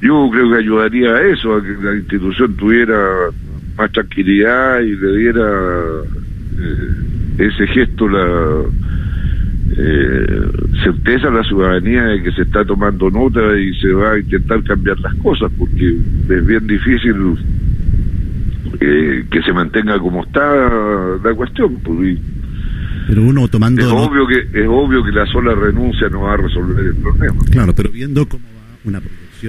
yo 0.00 0.28
creo 0.30 0.50
que 0.50 0.58
ayudaría 0.58 1.10
a 1.14 1.22
eso, 1.22 1.54
a 1.56 1.62
que 1.62 1.74
la 1.82 1.96
institución 1.96 2.54
tuviera 2.56 3.30
más 3.76 3.92
tranquilidad 3.92 4.80
y 4.80 4.96
le 4.96 5.16
diera 5.16 6.02
ese 7.38 7.66
gesto 7.66 8.08
la 8.08 8.62
eh, 9.78 10.50
certeza 10.82 11.28
a 11.28 11.30
la 11.30 11.44
ciudadanía 11.44 12.04
de 12.04 12.22
que 12.22 12.32
se 12.32 12.42
está 12.42 12.64
tomando 12.64 13.10
nota 13.10 13.40
y 13.58 13.74
se 13.80 13.92
va 13.92 14.12
a 14.12 14.18
intentar 14.18 14.62
cambiar 14.62 14.98
las 15.00 15.14
cosas, 15.16 15.50
porque 15.58 15.96
es 16.28 16.46
bien 16.46 16.66
difícil 16.66 17.36
eh, 18.80 19.24
que 19.30 19.42
se 19.42 19.52
mantenga 19.52 19.98
como 19.98 20.22
está 20.24 20.40
la 21.22 21.34
cuestión. 21.34 21.76
Pues, 21.82 22.18
pero 23.08 23.22
uno 23.22 23.48
tomando 23.48 23.82
es 23.82 23.86
obvio 23.88 24.26
que 24.26 24.60
es 24.60 24.66
obvio 24.68 25.04
que 25.04 25.12
la 25.12 25.26
sola 25.26 25.54
renuncia 25.54 26.08
no 26.08 26.22
va 26.22 26.34
a 26.34 26.36
resolver 26.38 26.86
el 26.86 26.96
problema. 26.96 27.36
Claro, 27.50 27.72
pero 27.74 27.90
viendo 27.90 28.26
cómo 28.26 28.44
va 28.44 28.78
una 28.84 29.00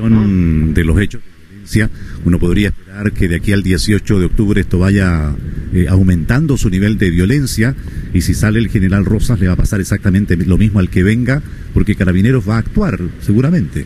de 0.04 0.84
los 0.84 1.00
hechos 1.00 1.22
de 1.22 1.30
violencia, 1.50 1.90
uno 2.26 2.40
podría 2.40 2.70
esperar 2.70 3.12
que 3.12 3.28
de 3.28 3.36
aquí 3.38 3.54
al 3.54 3.64
18 3.64 4.20
de 4.20 4.26
octubre 4.26 4.62
esto 4.62 4.80
vaya 4.80 5.34
eh, 5.74 5.88
aumentando 5.90 6.58
su 6.58 6.70
nivel 6.70 6.98
de 6.98 7.10
violencia 7.10 7.76
y 8.14 8.22
si 8.22 8.34
sale 8.34 8.60
el 8.60 8.70
general 8.70 9.06
Rosas 9.06 9.40
le 9.40 9.48
va 9.48 9.54
a 9.54 9.58
pasar 9.58 9.80
exactamente 9.80 10.38
lo 10.38 10.58
mismo 10.58 10.80
al 10.80 10.90
que 10.90 11.04
venga, 11.04 11.42
porque 11.74 11.96
Carabineros 11.96 12.48
va 12.48 12.56
a 12.56 12.60
actuar 12.60 13.00
seguramente. 13.20 13.86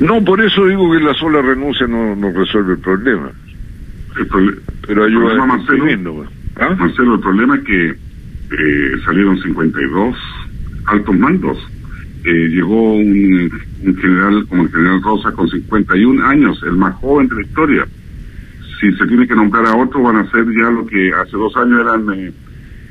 No, 0.00 0.22
por 0.22 0.40
eso 0.42 0.66
digo 0.66 0.92
que 0.92 1.00
la 1.00 1.14
sola 1.14 1.40
renuncia 1.40 1.86
no, 1.86 2.14
no 2.14 2.30
resuelve 2.30 2.74
el 2.74 2.80
problema. 2.80 3.30
Pero 4.86 5.04
ayuda 5.04 5.42
a 5.42 5.46
Marcelo, 5.46 6.26
¿Ah? 6.56 6.74
Marcelo, 6.78 7.14
el 7.14 7.20
problema 7.20 7.56
es 7.56 7.64
que 7.64 7.90
eh, 7.90 9.00
salieron 9.04 9.40
52 9.40 10.16
altos 10.86 11.18
mandos. 11.18 11.58
Eh, 12.26 12.48
llegó 12.48 12.94
un, 12.94 13.48
general 14.00 14.44
como 14.48 14.64
el 14.64 14.70
general 14.70 15.00
Rosa 15.00 15.30
con 15.30 15.48
51 15.48 16.26
años, 16.26 16.60
el 16.66 16.76
más 16.76 16.96
joven 16.96 17.28
de 17.28 17.36
la 17.36 17.42
historia. 17.42 17.86
Si 18.80 18.90
se 18.92 19.06
tiene 19.06 19.28
que 19.28 19.36
nombrar 19.36 19.64
a 19.66 19.76
otro, 19.76 20.02
van 20.02 20.16
a 20.16 20.30
ser 20.32 20.44
ya 20.46 20.68
lo 20.68 20.84
que 20.84 21.12
hace 21.12 21.36
dos 21.36 21.56
años 21.56 21.80
eran 21.80 22.12
eh, 22.12 22.32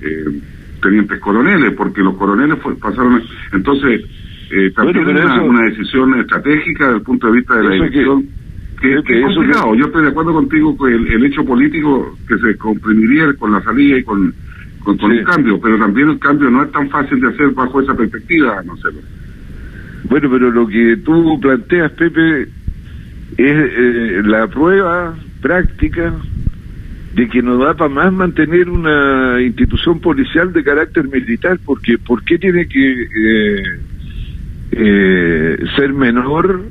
eh 0.01 0.41
tenientes 0.81 1.19
coroneles, 1.19 1.73
porque 1.73 2.01
los 2.01 2.15
coroneles 2.15 2.57
pasaron. 2.79 3.21
Entonces, 3.51 4.05
eh, 4.51 4.71
también 4.73 5.05
una, 5.05 5.41
una, 5.41 5.63
decisión 5.63 6.17
estratégica 6.19 6.85
desde 6.85 6.97
el 6.97 7.03
punto 7.03 7.27
de 7.27 7.33
vista 7.33 7.55
de 7.55 7.63
la 7.63 7.71
dirección 7.71 8.23
que, 8.79 9.03
que, 9.03 9.19
es 9.19 9.25
complicado. 9.35 9.75
Yo 9.75 9.85
estoy 9.85 10.03
de 10.03 10.09
acuerdo 10.09 10.33
contigo 10.33 10.77
con 10.77 10.93
el, 10.93 11.25
hecho 11.25 11.43
político 11.43 12.15
que 12.27 12.37
se 12.37 12.55
comprimiría 12.57 13.33
con 13.33 13.51
la 13.51 13.61
salida 13.63 13.97
y 13.97 14.03
con, 14.03 14.33
con, 14.83 15.11
el 15.11 15.25
cambio, 15.25 15.59
pero 15.59 15.77
también 15.77 16.09
el 16.09 16.19
cambio 16.19 16.49
no 16.49 16.63
es 16.63 16.71
tan 16.71 16.89
fácil 16.89 17.19
de 17.19 17.27
hacer 17.27 17.49
bajo 17.49 17.81
esa 17.81 17.95
perspectiva, 17.95 18.61
no 18.63 18.77
sé. 18.77 18.89
Bueno, 20.09 20.29
pero 20.29 20.51
lo 20.51 20.67
que 20.67 20.97
tú 20.97 21.39
planteas, 21.41 21.91
Pepe, 21.93 22.43
es 22.43 22.49
eh, 23.37 24.21
la 24.23 24.47
prueba 24.47 25.15
práctica 25.41 26.13
de 27.15 27.29
que 27.29 27.41
no 27.41 27.57
da 27.57 27.73
para 27.73 27.89
más 27.89 28.11
mantener 28.11 28.69
una 28.69 29.41
institución 29.41 30.01
policial 30.01 30.51
de 30.51 30.63
carácter 30.63 31.07
militar, 31.07 31.57
porque 31.63 31.97
¿por 31.97 32.23
qué 32.25 32.37
tiene 32.37 32.67
que 32.67 33.03
eh, 33.03 33.79
eh, 34.71 35.57
ser 35.77 35.93
menor 35.93 36.65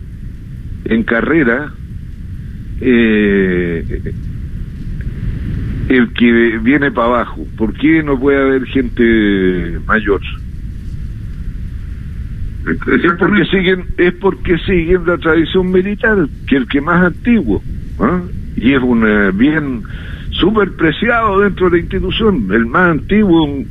en 0.84 1.02
carrera 1.02 1.72
eh, 2.80 4.12
el 5.88 6.12
que 6.12 6.58
viene 6.58 6.90
para 6.90 7.06
abajo? 7.06 7.46
¿Por 7.56 7.72
qué 7.72 8.02
no 8.02 8.20
puede 8.20 8.42
haber 8.42 8.66
gente 8.66 9.78
mayor? 9.86 10.20
Es 12.66 13.12
porque 13.18 13.44
siguen 13.46 13.84
es 13.98 14.14
porque 14.14 14.58
siguen 14.58 15.06
la 15.06 15.18
tradición 15.18 15.70
militar, 15.70 16.16
que 16.46 16.56
el 16.56 16.66
que 16.66 16.80
más 16.80 17.04
antiguo, 17.04 17.62
¿ah? 18.00 18.22
y 18.56 18.72
es 18.72 18.82
un 18.82 19.06
eh, 19.06 19.30
bien 19.34 19.82
súper 20.30 20.72
preciado 20.72 21.40
dentro 21.40 21.68
de 21.68 21.76
la 21.76 21.82
institución. 21.82 22.48
El 22.50 22.66
más 22.66 22.92
antiguo 22.92 23.64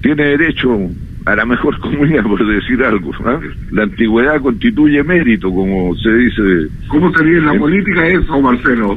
tiene 0.00 0.24
derecho 0.24 0.90
a 1.26 1.36
la 1.36 1.44
mejor 1.44 1.78
comunidad, 1.80 2.22
por 2.24 2.46
decir 2.46 2.82
algo. 2.82 3.12
¿ah? 3.26 3.38
La 3.70 3.82
antigüedad 3.82 4.40
constituye 4.40 5.04
mérito, 5.04 5.50
como 5.50 5.94
se 5.96 6.10
dice. 6.10 6.42
¿Cómo 6.88 7.12
sería 7.12 7.36
en 7.36 7.46
la 7.46 7.58
política 7.58 8.06
eso, 8.08 8.40
Marcelo? 8.40 8.96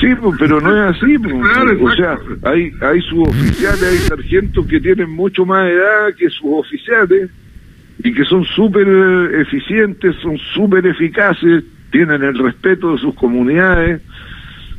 sí, 0.00 0.14
pues, 0.20 0.36
pero 0.38 0.60
no 0.60 0.70
es 0.88 0.96
así. 0.96 1.18
Pues. 1.18 1.82
o 1.82 1.90
sea, 1.96 2.16
hay, 2.44 2.70
hay 2.80 3.00
suboficiales, 3.02 3.82
hay 3.82 3.98
sargentos 3.98 4.66
que 4.66 4.80
tienen 4.80 5.10
mucho 5.10 5.44
más 5.44 5.68
edad 5.68 6.14
que 6.16 6.30
suboficiales 6.30 7.30
y 8.02 8.12
que 8.12 8.24
son 8.24 8.44
súper 8.44 8.86
eficientes, 9.40 10.16
son 10.16 10.38
súper 10.54 10.86
eficaces, 10.86 11.64
tienen 11.90 12.22
el 12.22 12.38
respeto 12.38 12.92
de 12.92 12.98
sus 12.98 13.14
comunidades, 13.14 14.00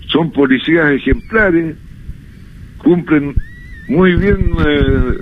son 0.07 0.31
policías 0.31 0.91
ejemplares, 0.91 1.75
cumplen 2.77 3.35
muy 3.87 4.15
bien 4.15 4.55
eh, 4.65 5.17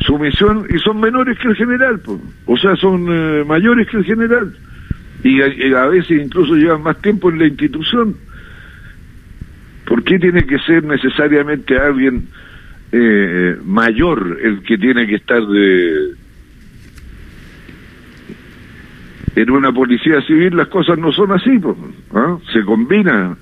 su 0.00 0.18
misión 0.18 0.66
y 0.68 0.78
son 0.78 1.00
menores 1.00 1.38
que 1.38 1.48
el 1.48 1.56
general, 1.56 2.00
o 2.46 2.56
sea, 2.58 2.76
son 2.76 3.06
eh, 3.08 3.44
mayores 3.46 3.88
que 3.88 3.98
el 3.98 4.04
general 4.04 4.52
y 5.22 5.40
a, 5.74 5.86
veces 5.86 6.22
incluso 6.22 6.54
llevan 6.54 6.82
más 6.82 7.00
tiempo 7.00 7.30
en 7.30 7.38
la 7.38 7.46
institución. 7.46 8.16
¿Por 9.86 10.02
qué 10.04 10.18
tiene 10.18 10.44
que 10.44 10.58
ser 10.60 10.84
necesariamente 10.84 11.78
alguien 11.78 12.28
eh, 12.92 13.56
mayor 13.64 14.38
el 14.42 14.62
que 14.62 14.78
tiene 14.78 15.06
que 15.06 15.16
estar 15.16 15.44
de... 15.46 16.14
En 19.40 19.50
una 19.50 19.72
policía 19.72 20.20
civil 20.26 20.54
las 20.54 20.68
cosas 20.68 20.98
no 20.98 21.10
son 21.12 21.32
así, 21.32 21.58
pues, 21.58 21.74
se 22.52 22.62
combina 22.62 23.34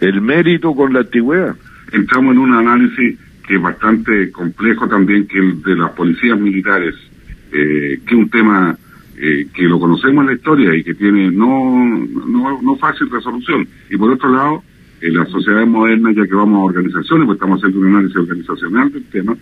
el 0.00 0.22
mérito 0.22 0.74
con 0.74 0.94
la 0.94 1.00
antigüedad. 1.00 1.54
Entramos 1.92 2.32
en 2.32 2.38
un 2.38 2.54
análisis 2.54 3.18
que 3.46 3.56
es 3.56 3.60
bastante 3.60 4.30
complejo 4.30 4.88
también 4.88 5.26
que 5.26 5.38
el 5.38 5.60
de 5.60 5.76
las 5.76 5.90
policías 5.90 6.40
militares, 6.40 6.94
eh, 7.52 8.00
que 8.06 8.14
es 8.14 8.18
un 8.18 8.30
tema 8.30 8.78
eh, 9.18 9.46
que 9.52 9.64
lo 9.64 9.78
conocemos 9.78 10.22
en 10.22 10.26
la 10.28 10.36
historia 10.36 10.74
y 10.74 10.82
que 10.82 10.94
tiene 10.94 11.30
no, 11.30 11.84
no, 12.26 12.62
no 12.62 12.76
fácil 12.76 13.10
resolución. 13.10 13.68
Y 13.90 13.98
por 13.98 14.10
otro 14.10 14.34
lado, 14.34 14.62
en 15.02 15.16
las 15.16 15.28
sociedades 15.28 15.68
modernas, 15.68 16.16
ya 16.16 16.26
que 16.26 16.34
vamos 16.34 16.60
a 16.60 16.64
organizaciones, 16.64 17.26
pues 17.26 17.36
estamos 17.36 17.58
haciendo 17.58 17.78
un 17.80 17.88
análisis 17.88 18.16
organizacional 18.16 18.90
del 18.90 19.04
tema, 19.04 19.36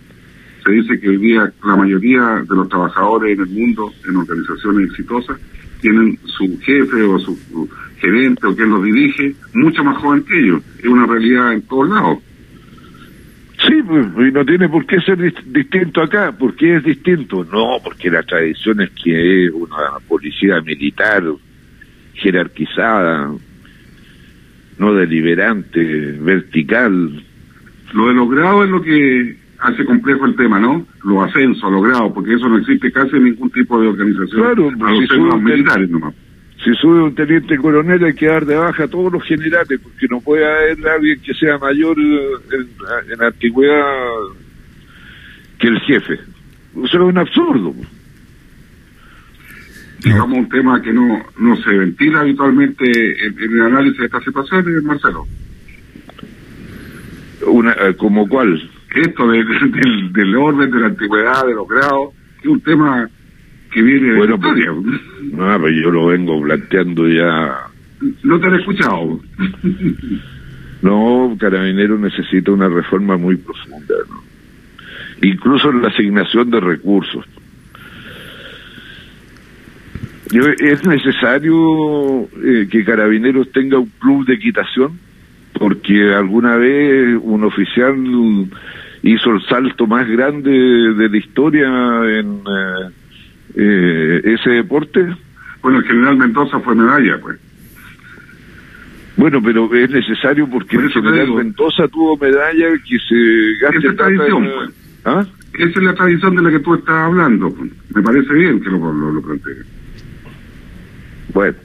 se 0.63 0.71
dice 0.71 0.99
que 0.99 1.09
hoy 1.09 1.17
día 1.17 1.51
la 1.65 1.75
mayoría 1.75 2.43
de 2.47 2.55
los 2.55 2.69
trabajadores 2.69 3.37
en 3.37 3.43
el 3.43 3.49
mundo, 3.49 3.91
en 4.07 4.15
organizaciones 4.15 4.89
exitosas, 4.89 5.37
tienen 5.81 6.17
su 6.25 6.59
jefe 6.61 7.03
o 7.03 7.19
su 7.19 7.69
gerente 7.97 8.47
o 8.47 8.55
quien 8.55 8.69
los 8.69 8.83
dirige 8.83 9.35
mucho 9.53 9.83
más 9.83 9.97
joven 9.97 10.23
que 10.23 10.39
ellos. 10.39 10.61
Es 10.79 10.85
una 10.85 11.05
realidad 11.05 11.53
en 11.53 11.61
todos 11.63 11.89
lados. 11.89 12.19
Sí, 13.67 13.81
pues, 13.87 14.07
y 14.27 14.31
no 14.31 14.45
tiene 14.45 14.67
por 14.69 14.85
qué 14.85 14.99
ser 15.01 15.17
distinto 15.45 16.01
acá. 16.01 16.31
¿Por 16.31 16.55
qué 16.55 16.77
es 16.77 16.83
distinto? 16.83 17.45
No, 17.45 17.79
porque 17.83 18.09
la 18.09 18.23
tradición 18.23 18.81
es 18.81 18.89
que 18.91 19.45
es 19.45 19.51
una 19.51 19.99
policía 20.07 20.61
militar 20.61 21.23
jerarquizada, 22.13 23.31
no 24.77 24.93
deliberante, 24.93 25.83
vertical. 26.19 27.23
Lo 27.93 28.07
de 28.07 28.13
los 28.13 28.29
grados 28.29 28.65
es 28.65 28.71
lo 28.71 28.81
que 28.81 29.42
hace 29.63 29.85
complejo 29.85 30.25
el 30.25 30.35
tema, 30.35 30.59
¿no? 30.59 30.85
Los 31.03 31.27
ascensos, 31.27 31.71
los 31.71 31.83
grados, 31.83 32.11
porque 32.13 32.33
eso 32.33 32.47
no 32.47 32.57
existe 32.57 32.91
casi 32.91 33.15
en 33.15 33.23
ningún 33.25 33.49
tipo 33.49 33.79
de 33.79 33.87
organización. 33.87 34.41
Claro, 34.41 34.69
a 34.69 34.91
los 34.91 35.41
militares 35.41 35.89
nomás 35.89 36.13
si 36.63 36.73
sube 36.75 37.03
un 37.03 37.13
teniente 37.13 37.57
coronel 37.57 38.03
hay 38.05 38.13
que 38.13 38.27
dar 38.27 38.45
de 38.45 38.55
baja 38.55 38.85
a 38.85 38.87
todos 38.87 39.11
los 39.11 39.23
generales, 39.23 39.79
porque 39.81 40.07
no 40.09 40.21
puede 40.21 40.45
haber 40.45 40.87
alguien 40.87 41.19
que 41.21 41.33
sea 41.33 41.57
mayor 41.57 41.97
en, 41.99 43.11
en 43.11 43.21
antigüedad 43.21 43.83
que 45.59 45.67
el 45.67 45.79
jefe. 45.81 46.13
Eso 46.13 46.85
es 46.85 46.93
un 46.93 47.17
absurdo. 47.17 47.75
Digamos 50.03 50.37
un 50.37 50.49
tema 50.49 50.81
que 50.81 50.93
no, 50.93 51.23
no 51.37 51.55
se 51.57 51.69
ventila 51.69 52.21
habitualmente 52.21 52.85
en, 53.25 53.37
el 53.39 53.61
análisis 53.61 53.99
de 53.99 54.05
estas 54.05 54.23
situaciones, 54.23 54.83
Marcelo. 54.83 55.25
Una, 57.47 57.71
eh, 57.73 57.95
¿Como 57.97 58.27
cuál? 58.27 58.69
Esto 58.93 59.27
del, 59.27 60.13
del 60.13 60.35
orden, 60.35 60.71
de 60.71 60.79
la 60.79 60.87
antigüedad, 60.87 61.45
de 61.45 61.53
los 61.53 61.67
grados, 61.67 62.13
es 62.39 62.45
un 62.45 62.61
tema 62.61 63.09
que 63.71 63.81
viene 63.81 64.15
bueno, 64.15 64.39
pues, 64.39 64.55
no, 65.31 65.59
pues 65.59 65.73
yo 65.81 65.91
lo 65.91 66.07
vengo 66.07 66.41
planteando 66.41 67.07
ya. 67.07 67.57
¿No 68.23 68.39
te 68.39 68.47
han 68.47 68.55
escuchado? 68.55 69.19
no, 70.81 71.35
Carabinero 71.39 71.97
necesita 71.97 72.51
una 72.51 72.69
reforma 72.69 73.17
muy 73.17 73.37
profunda, 73.37 73.95
¿no? 74.09 74.33
incluso 75.23 75.69
en 75.69 75.81
la 75.81 75.87
asignación 75.87 76.51
de 76.51 76.59
recursos. 76.59 77.25
Es 80.59 80.85
necesario 80.85 82.23
eh, 82.43 82.67
que 82.69 82.83
Carabineros 82.83 83.51
tenga 83.51 83.77
un 83.77 83.91
club 83.99 84.25
de 84.25 84.33
equitación, 84.33 84.99
porque 85.53 86.13
alguna 86.13 86.55
vez 86.57 87.17
un 87.21 87.43
oficial 87.43 87.95
hizo 89.03 89.31
el 89.31 89.41
salto 89.47 89.85
más 89.85 90.07
grande 90.07 90.49
de 90.51 91.09
la 91.09 91.17
historia 91.17 91.67
en, 92.19 92.41
eh, 92.47 92.89
eh, 93.55 94.21
ese 94.23 94.49
deporte. 94.51 95.05
Bueno, 95.61 95.79
el 95.79 95.85
general 95.85 96.17
Mendoza 96.17 96.59
fue 96.59 96.75
medalla, 96.75 97.19
pues. 97.21 97.39
Bueno, 99.15 99.41
pero 99.43 99.71
es 99.75 99.89
necesario 99.91 100.49
porque 100.49 100.75
Por 100.75 100.85
el 100.85 100.91
general. 100.91 101.33
Mendoza 101.35 101.87
tuvo 101.87 102.17
medalla 102.17 102.67
que 102.87 102.97
se 102.99 103.53
gaste 103.61 103.77
Esa 103.77 103.89
es 103.89 103.95
tradición, 103.95 104.43
en- 104.45 104.51
pues. 104.55 104.69
¿Ah? 105.05 105.25
Esa 105.53 105.79
es 105.79 105.83
la 105.83 105.93
tradición 105.93 106.35
de 106.35 106.41
la 106.41 106.49
que 106.49 106.59
tú 106.59 106.73
estás 106.73 106.95
hablando. 106.95 107.53
pues. 107.53 107.71
Me 107.93 108.01
parece 108.01 108.33
bien 108.33 108.59
que 108.61 108.69
lo, 108.71 108.79
lo, 108.91 109.11
lo 109.11 109.21
plantees. 109.21 109.65
Bueno, 111.33 111.55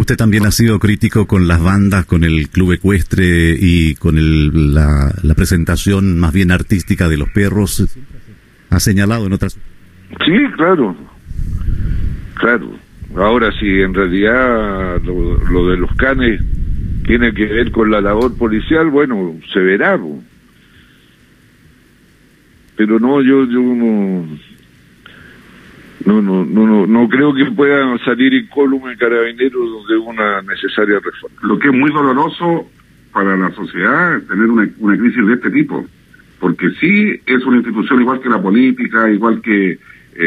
Usted 0.00 0.16
también 0.16 0.46
ha 0.46 0.50
sido 0.50 0.78
crítico 0.78 1.26
con 1.26 1.46
las 1.46 1.62
bandas, 1.62 2.06
con 2.06 2.24
el 2.24 2.48
club 2.48 2.72
ecuestre 2.72 3.54
y 3.60 3.94
con 3.96 4.16
el- 4.16 4.72
la, 4.74 5.14
la 5.22 5.34
presentación 5.34 6.18
más 6.18 6.32
bien 6.32 6.50
artística 6.50 7.06
de 7.06 7.18
los 7.18 7.28
perros. 7.30 7.86
Ha 8.70 8.80
señalado 8.80 9.26
en 9.26 9.34
otras. 9.34 9.58
sí, 10.24 10.32
claro, 10.56 10.96
claro. 12.34 12.78
Ahora 13.14 13.50
sí, 13.60 13.66
en 13.66 13.92
realidad 13.92 15.02
lo, 15.02 15.68
de 15.70 15.76
los 15.76 15.92
canes 15.96 16.40
tiene 17.04 17.34
que 17.34 17.44
ver 17.44 17.70
con 17.70 17.90
la 17.90 18.00
labor 18.00 18.34
policial, 18.38 18.88
bueno, 18.88 19.36
se 19.52 19.58
verá. 19.60 19.98
Pero 22.76 22.98
no, 22.98 23.20
yo, 23.20 23.44
yo 23.44 23.60
no, 23.60 24.26
no, 26.06 26.22
no, 26.22 26.44
no, 26.44 26.66
no, 26.66 26.86
no 26.86 27.08
creo 27.08 27.34
que 27.34 27.44
pueda 27.50 27.98
salir 28.04 28.32
incólume 28.32 28.96
carabineros 28.96 29.86
de 29.88 29.96
una 29.98 30.40
necesaria 30.42 30.98
reforma. 30.98 31.36
Lo 31.42 31.58
que 31.58 31.68
es 31.68 31.74
muy 31.74 31.90
doloroso 31.90 32.70
para 33.12 33.36
la 33.36 33.50
sociedad 33.52 34.16
es 34.16 34.26
tener 34.26 34.46
una, 34.46 34.68
una 34.78 34.96
crisis 34.96 35.26
de 35.26 35.34
este 35.34 35.50
tipo. 35.50 35.86
Porque 36.38 36.70
sí 36.80 37.20
es 37.26 37.44
una 37.44 37.58
institución 37.58 38.00
igual 38.00 38.20
que 38.20 38.30
la 38.30 38.40
política, 38.40 39.10
igual 39.10 39.42
que 39.42 39.72
eh, 39.72 39.78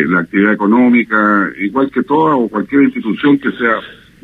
la 0.08 0.20
actividad 0.20 0.54
económica, 0.54 1.50
igual 1.58 1.90
que 1.90 2.04
toda 2.04 2.36
o 2.36 2.48
cualquier 2.50 2.84
institución 2.84 3.40
que 3.40 3.52
sea 3.54 3.78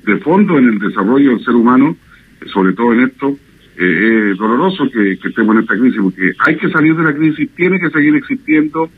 de 0.06 0.18
fondo 0.18 0.58
en 0.58 0.70
el 0.70 0.80
desarrollo 0.80 1.32
del 1.32 1.44
ser 1.44 1.56
humano, 1.56 1.98
eh, 2.42 2.46
sobre 2.54 2.74
todo 2.74 2.94
en 2.94 3.02
esto, 3.02 3.36
eh, 3.76 4.32
es 4.32 4.38
doloroso 4.38 4.90
que, 4.92 5.18
que 5.18 5.30
estemos 5.30 5.56
en 5.56 5.62
esta 5.64 5.78
crisis, 5.78 6.00
porque 6.02 6.32
hay 6.40 6.58
que 6.58 6.70
salir 6.70 6.96
de 6.96 7.04
la 7.04 7.14
crisis, 7.14 7.50
tiene 7.56 7.80
que 7.80 7.90
seguir 7.90 8.16
existiendo 8.16 8.90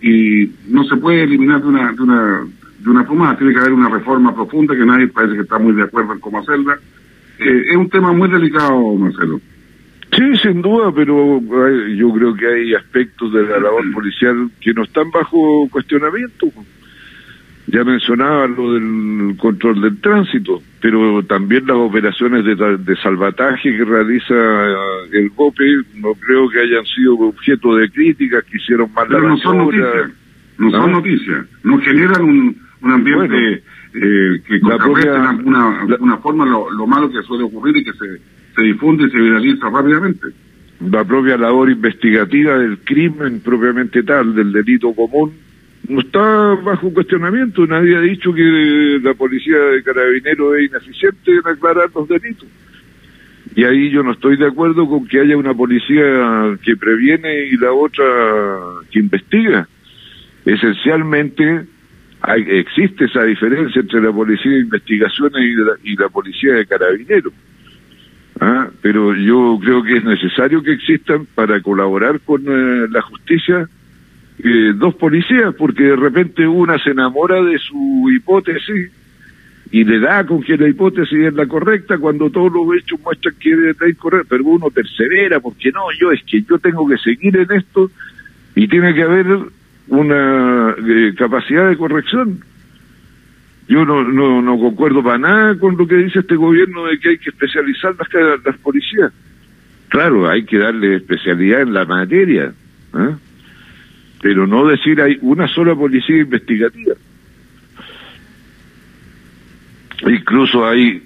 y 0.00 0.50
no 0.68 0.84
se 0.84 0.96
puede 0.96 1.24
eliminar 1.24 1.60
de 1.60 1.68
una, 1.68 1.92
de 1.92 2.02
una, 2.02 2.46
de 2.78 2.90
una 2.90 3.06
plumada, 3.06 3.36
tiene 3.36 3.52
que 3.52 3.60
haber 3.60 3.72
una 3.72 3.88
reforma 3.88 4.34
profunda 4.34 4.76
que 4.76 4.86
nadie 4.86 5.08
parece 5.08 5.34
que 5.34 5.42
está 5.42 5.58
muy 5.58 5.72
de 5.74 5.82
acuerdo 5.82 6.12
en 6.12 6.20
cómo 6.20 6.38
hacerla. 6.38 6.78
Eh, 7.38 7.62
es 7.70 7.76
un 7.76 7.88
tema 7.88 8.12
muy 8.12 8.28
delicado, 8.28 8.80
Marcelo. 8.94 9.40
Sí, 10.12 10.36
sin 10.42 10.62
duda, 10.62 10.90
pero 10.92 11.36
eh, 11.36 11.96
yo 11.96 12.10
creo 12.12 12.34
que 12.34 12.46
hay 12.46 12.74
aspectos 12.74 13.32
de 13.32 13.42
la 13.42 13.60
labor 13.60 13.92
policial 13.92 14.50
que 14.60 14.72
no 14.72 14.84
están 14.84 15.10
bajo 15.10 15.68
cuestionamiento. 15.70 16.46
Ya 17.70 17.84
mencionaba 17.84 18.46
lo 18.46 18.72
del 18.74 19.36
control 19.36 19.82
del 19.82 20.00
tránsito, 20.00 20.62
pero 20.80 21.22
también 21.24 21.66
las 21.66 21.76
operaciones 21.76 22.42
de, 22.44 22.54
de 22.78 22.96
salvataje 22.96 23.76
que 23.76 23.84
realiza 23.84 24.34
eh, 24.34 24.74
el 25.12 25.28
GOPE 25.30 25.64
no 25.96 26.14
creo 26.14 26.48
que 26.48 26.60
hayan 26.60 26.84
sido 26.86 27.14
objeto 27.18 27.76
de 27.76 27.90
críticas, 27.90 28.44
que 28.44 28.56
hicieron 28.56 28.90
mal 28.94 29.06
la 29.10 29.16
Pero 29.18 29.28
no 29.28 29.36
son 29.36 29.58
noticias, 29.58 30.10
no 30.56 30.70
son 30.70 30.80
¿No? 30.92 30.96
noticias, 30.98 31.46
no 31.62 31.78
generan 31.80 32.22
un, 32.22 32.56
un 32.80 32.90
ambiente 32.90 33.26
Bueno, 33.26 33.56
eh, 34.06 34.40
que 34.46 34.54
la 34.54 34.60
contrarreste 34.78 35.10
propia- 35.10 35.30
una, 35.44 35.66
una, 35.66 35.84
la- 35.86 35.96
una 36.00 36.16
forma 36.18 36.46
lo, 36.46 36.70
lo 36.70 36.86
malo 36.86 37.10
que 37.10 37.22
suele 37.22 37.44
ocurrir 37.44 37.76
y 37.76 37.84
que 37.84 37.92
se, 37.92 38.20
se 38.54 38.62
difunde 38.62 39.04
y 39.04 39.10
se 39.10 39.18
viraliza 39.18 39.68
rápidamente. 39.68 40.26
la 40.90 41.04
propia 41.04 41.36
labor 41.36 41.68
investigativa 41.70 42.56
del 42.58 42.78
crimen 42.78 43.40
propiamente 43.40 44.02
tal, 44.04 44.34
del 44.34 44.52
delito 44.52 44.94
común, 44.94 45.32
no 45.88 46.00
está 46.00 46.20
bajo 46.64 46.92
cuestionamiento. 46.92 47.66
Nadie 47.66 47.96
ha 47.96 48.00
dicho 48.00 48.32
que 48.32 48.98
la 49.02 49.14
policía 49.14 49.56
de 49.58 49.82
carabineros 49.82 50.56
es 50.56 50.70
ineficiente 50.70 51.32
en 51.32 51.46
aclarar 51.46 51.88
los 51.94 52.08
delitos. 52.08 52.48
Y 53.54 53.64
ahí 53.64 53.90
yo 53.90 54.02
no 54.02 54.12
estoy 54.12 54.36
de 54.36 54.46
acuerdo 54.46 54.86
con 54.88 55.06
que 55.06 55.20
haya 55.20 55.36
una 55.36 55.54
policía 55.54 56.56
que 56.62 56.76
previene 56.76 57.46
y 57.46 57.56
la 57.56 57.72
otra 57.72 58.04
que 58.90 58.98
investiga. 58.98 59.66
Esencialmente 60.44 61.66
hay- 62.20 62.44
existe 62.48 63.04
esa 63.06 63.22
diferencia 63.24 63.80
entre 63.80 64.00
la 64.02 64.12
policía 64.12 64.52
de 64.52 64.60
investigaciones 64.60 65.42
y 65.44 65.54
la, 65.54 65.72
y 65.84 65.96
la 65.96 66.08
policía 66.08 66.54
de 66.54 66.66
carabineros. 66.66 67.32
Ah, 68.40 68.68
pero 68.82 69.14
yo 69.14 69.58
creo 69.60 69.82
que 69.82 69.96
es 69.96 70.04
necesario 70.04 70.62
que 70.62 70.72
existan 70.72 71.26
para 71.34 71.60
colaborar 71.60 72.20
con 72.20 72.42
eh, 72.46 72.86
la 72.90 73.02
justicia 73.02 73.68
eh, 74.42 74.72
dos 74.74 74.94
policías, 74.94 75.54
porque 75.54 75.82
de 75.84 75.96
repente 75.96 76.46
una 76.46 76.78
se 76.78 76.90
enamora 76.90 77.42
de 77.42 77.58
su 77.58 78.08
hipótesis 78.10 78.90
y 79.70 79.84
le 79.84 79.98
da 79.98 80.24
con 80.24 80.42
que 80.42 80.56
la 80.56 80.68
hipótesis 80.68 81.18
es 81.18 81.34
la 81.34 81.46
correcta 81.46 81.98
cuando 81.98 82.30
todos 82.30 82.52
los 82.52 82.76
hechos 82.76 83.00
muestran 83.00 83.34
que 83.38 83.50
la 83.50 83.88
incorrecta, 83.88 84.28
pero 84.30 84.44
uno 84.44 84.70
persevera 84.70 85.40
porque 85.40 85.70
no, 85.72 85.82
yo 86.00 86.12
es 86.12 86.22
que 86.22 86.42
yo 86.42 86.58
tengo 86.58 86.88
que 86.88 86.96
seguir 86.98 87.36
en 87.36 87.50
esto 87.52 87.90
y 88.54 88.68
tiene 88.68 88.94
que 88.94 89.02
haber 89.02 89.26
una 89.88 90.74
eh, 90.86 91.14
capacidad 91.16 91.68
de 91.68 91.76
corrección. 91.76 92.40
Yo 93.68 93.84
no, 93.84 94.02
no, 94.02 94.40
no 94.40 94.58
concuerdo 94.58 95.02
para 95.02 95.18
nada 95.18 95.58
con 95.58 95.76
lo 95.76 95.86
que 95.86 95.96
dice 95.96 96.20
este 96.20 96.36
gobierno 96.36 96.86
de 96.86 96.98
que 96.98 97.10
hay 97.10 97.18
que 97.18 97.30
especializar 97.30 97.94
las, 97.98 98.42
las 98.44 98.56
policías. 98.58 99.12
Claro, 99.88 100.28
hay 100.28 100.44
que 100.44 100.58
darle 100.58 100.96
especialidad 100.96 101.62
en 101.62 101.74
la 101.74 101.84
materia, 101.84 102.52
¿eh? 102.94 103.14
Pero 104.20 104.46
no 104.46 104.66
decir 104.66 105.00
hay 105.00 105.18
una 105.22 105.48
sola 105.48 105.74
policía 105.74 106.18
investigativa. 106.18 106.94
Incluso 110.06 110.66
hay 110.66 111.02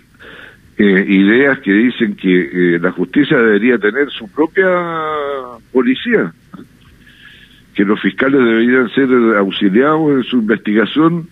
eh, 0.78 1.06
ideas 1.08 1.58
que 1.60 1.72
dicen 1.72 2.16
que 2.16 2.74
eh, 2.74 2.78
la 2.78 2.92
justicia 2.92 3.36
debería 3.36 3.78
tener 3.78 4.10
su 4.10 4.28
propia 4.30 4.66
policía, 5.72 6.32
que 7.74 7.84
los 7.84 8.00
fiscales 8.00 8.40
deberían 8.40 8.88
ser 8.90 9.08
auxiliados 9.36 10.10
en 10.12 10.22
su 10.24 10.36
investigación 10.38 11.28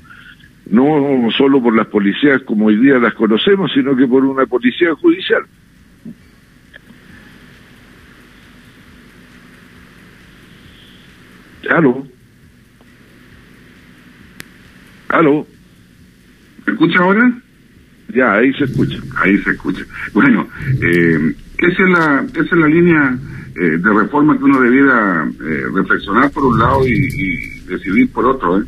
no 0.71 1.29
solo 1.37 1.61
por 1.61 1.75
las 1.75 1.89
policías 1.89 2.43
como 2.43 2.67
hoy 2.67 2.77
día 2.77 2.99
las 2.99 3.15
conocemos, 3.15 3.73
sino 3.73 3.97
que 3.97 4.07
por 4.07 4.25
una 4.25 4.47
policía 4.47 4.95
judicial. 4.95 5.43
Aló. 11.71 12.07
Aló. 15.09 15.47
¿Me 16.67 16.73
escucha 16.73 16.99
ahora? 16.99 17.33
Ya, 18.15 18.35
ahí 18.35 18.53
se 18.55 18.65
escucha. 18.65 18.99
Ahí 19.17 19.39
se 19.39 19.51
escucha. 19.51 19.85
Bueno, 20.13 20.49
eh, 20.83 21.35
esa, 21.59 21.83
es 21.83 21.91
la, 21.91 22.27
esa 22.33 22.43
es 22.43 22.53
la 22.53 22.67
línea 22.67 23.19
eh, 23.55 23.79
de 23.79 23.93
reforma 23.93 24.37
que 24.37 24.45
uno 24.45 24.61
debiera 24.61 25.29
eh, 25.29 25.65
reflexionar 25.75 26.31
por 26.33 26.45
un 26.45 26.59
lado 26.59 26.87
y, 26.87 26.93
y 26.93 27.61
decidir 27.67 28.11
por 28.11 28.27
otro. 28.27 28.61
¿eh? 28.61 28.65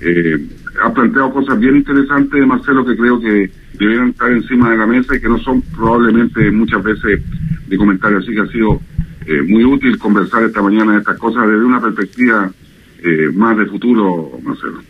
Eh, 0.00 0.46
ha 0.82 0.92
planteado 0.92 1.32
cosas 1.32 1.58
bien 1.58 1.76
interesantes, 1.76 2.46
Marcelo, 2.46 2.84
que 2.84 2.96
creo 2.96 3.20
que 3.20 3.50
debieran 3.78 4.10
estar 4.10 4.30
encima 4.30 4.70
de 4.70 4.76
la 4.76 4.86
mesa 4.86 5.16
y 5.16 5.20
que 5.20 5.28
no 5.28 5.38
son 5.38 5.60
probablemente 5.62 6.50
muchas 6.50 6.82
veces 6.82 7.20
de 7.66 7.76
comentarios. 7.76 8.24
Así 8.24 8.34
que 8.34 8.40
ha 8.40 8.46
sido 8.46 8.80
eh, 9.26 9.42
muy 9.42 9.64
útil 9.64 9.98
conversar 9.98 10.44
esta 10.44 10.62
mañana 10.62 10.92
de 10.92 10.98
estas 10.98 11.18
cosas 11.18 11.46
desde 11.46 11.64
una 11.64 11.80
perspectiva 11.80 12.50
eh, 13.02 13.30
más 13.32 13.56
de 13.56 13.66
futuro, 13.66 14.30
Marcelo. 14.42 14.82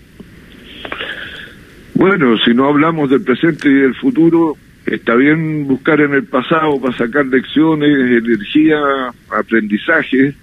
Bueno, 1.94 2.36
si 2.38 2.52
no 2.54 2.68
hablamos 2.68 3.10
del 3.10 3.22
presente 3.22 3.68
y 3.68 3.74
del 3.74 3.94
futuro, 3.94 4.56
está 4.86 5.14
bien 5.14 5.66
buscar 5.66 6.00
en 6.00 6.14
el 6.14 6.24
pasado 6.24 6.80
para 6.80 6.96
sacar 6.96 7.26
lecciones, 7.26 7.88
energía, 7.90 8.78
aprendizaje, 9.30 10.34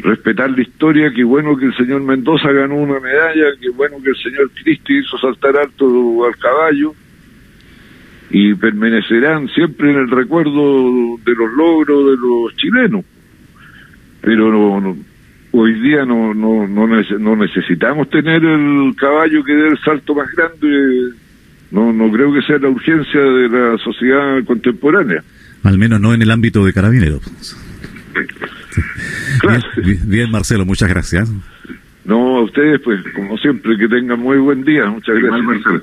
respetar 0.00 0.50
la 0.50 0.62
historia, 0.62 1.12
qué 1.14 1.24
bueno 1.24 1.56
que 1.56 1.66
el 1.66 1.76
señor 1.76 2.02
Mendoza 2.02 2.50
ganó 2.52 2.76
una 2.76 3.00
medalla, 3.00 3.46
qué 3.60 3.70
bueno 3.70 3.96
que 4.02 4.10
el 4.10 4.16
señor 4.16 4.50
Cristi 4.50 4.98
hizo 4.98 5.18
saltar 5.18 5.56
alto 5.56 6.26
al 6.26 6.36
caballo, 6.36 6.94
y 8.30 8.54
permanecerán 8.54 9.48
siempre 9.48 9.90
en 9.90 9.98
el 9.98 10.10
recuerdo 10.10 11.16
de 11.24 11.34
los 11.34 11.52
logros 11.54 12.06
de 12.10 12.16
los 12.16 12.56
chilenos. 12.56 13.04
Pero 14.20 14.50
no, 14.52 14.80
no- 14.80 14.96
hoy 15.52 15.72
día 15.80 16.04
no, 16.04 16.34
no, 16.34 16.66
no, 16.68 16.86
nece- 16.86 17.18
no 17.18 17.36
necesitamos 17.36 18.10
tener 18.10 18.44
el 18.44 18.94
caballo 18.96 19.42
que 19.44 19.54
dé 19.54 19.68
el 19.68 19.78
salto 19.78 20.14
más 20.14 20.30
grande. 20.32 21.12
No, 21.70 21.92
no 21.92 22.10
creo 22.10 22.32
que 22.32 22.42
sea 22.42 22.58
la 22.58 22.68
urgencia 22.68 23.20
de 23.20 23.48
la 23.48 23.78
sociedad 23.78 24.44
contemporánea. 24.44 25.22
Al 25.64 25.78
menos 25.78 26.00
no 26.00 26.12
en 26.14 26.22
el 26.22 26.30
ámbito 26.30 26.64
de 26.64 26.72
carabineros. 26.72 27.20
Claro. 29.40 29.62
Bien, 30.06 30.30
Marcelo, 30.30 30.64
muchas 30.64 30.88
gracias. 30.88 31.30
No, 32.04 32.38
a 32.38 32.42
ustedes, 32.42 32.80
pues, 32.80 33.00
como 33.14 33.36
siempre, 33.38 33.76
que 33.76 33.86
tengan 33.88 34.18
muy 34.20 34.38
buen 34.38 34.64
día. 34.64 34.86
Muchas 34.86 35.16
Igual, 35.18 35.42
gracias. 35.44 35.64
Marcelo. 35.66 35.82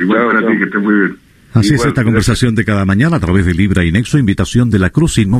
Igual 0.00 0.18
Chao, 0.18 0.28
para 0.28 0.40
chao. 0.40 0.50
ti, 0.50 0.56
que 0.58 0.64
estés 0.64 0.82
muy 0.82 0.94
bien. 0.94 1.16
Así 1.52 1.68
es 1.68 1.74
esta 1.74 1.86
gracias. 1.86 2.04
conversación 2.04 2.54
de 2.54 2.64
cada 2.64 2.84
mañana 2.84 3.16
a 3.16 3.20
través 3.20 3.44
de 3.44 3.54
Libra 3.54 3.84
y 3.84 3.90
Nexo, 3.92 4.18
invitación 4.18 4.70
de 4.70 4.78
la 4.78 4.90
Cruz 4.90 5.18
Inmo 5.18 5.28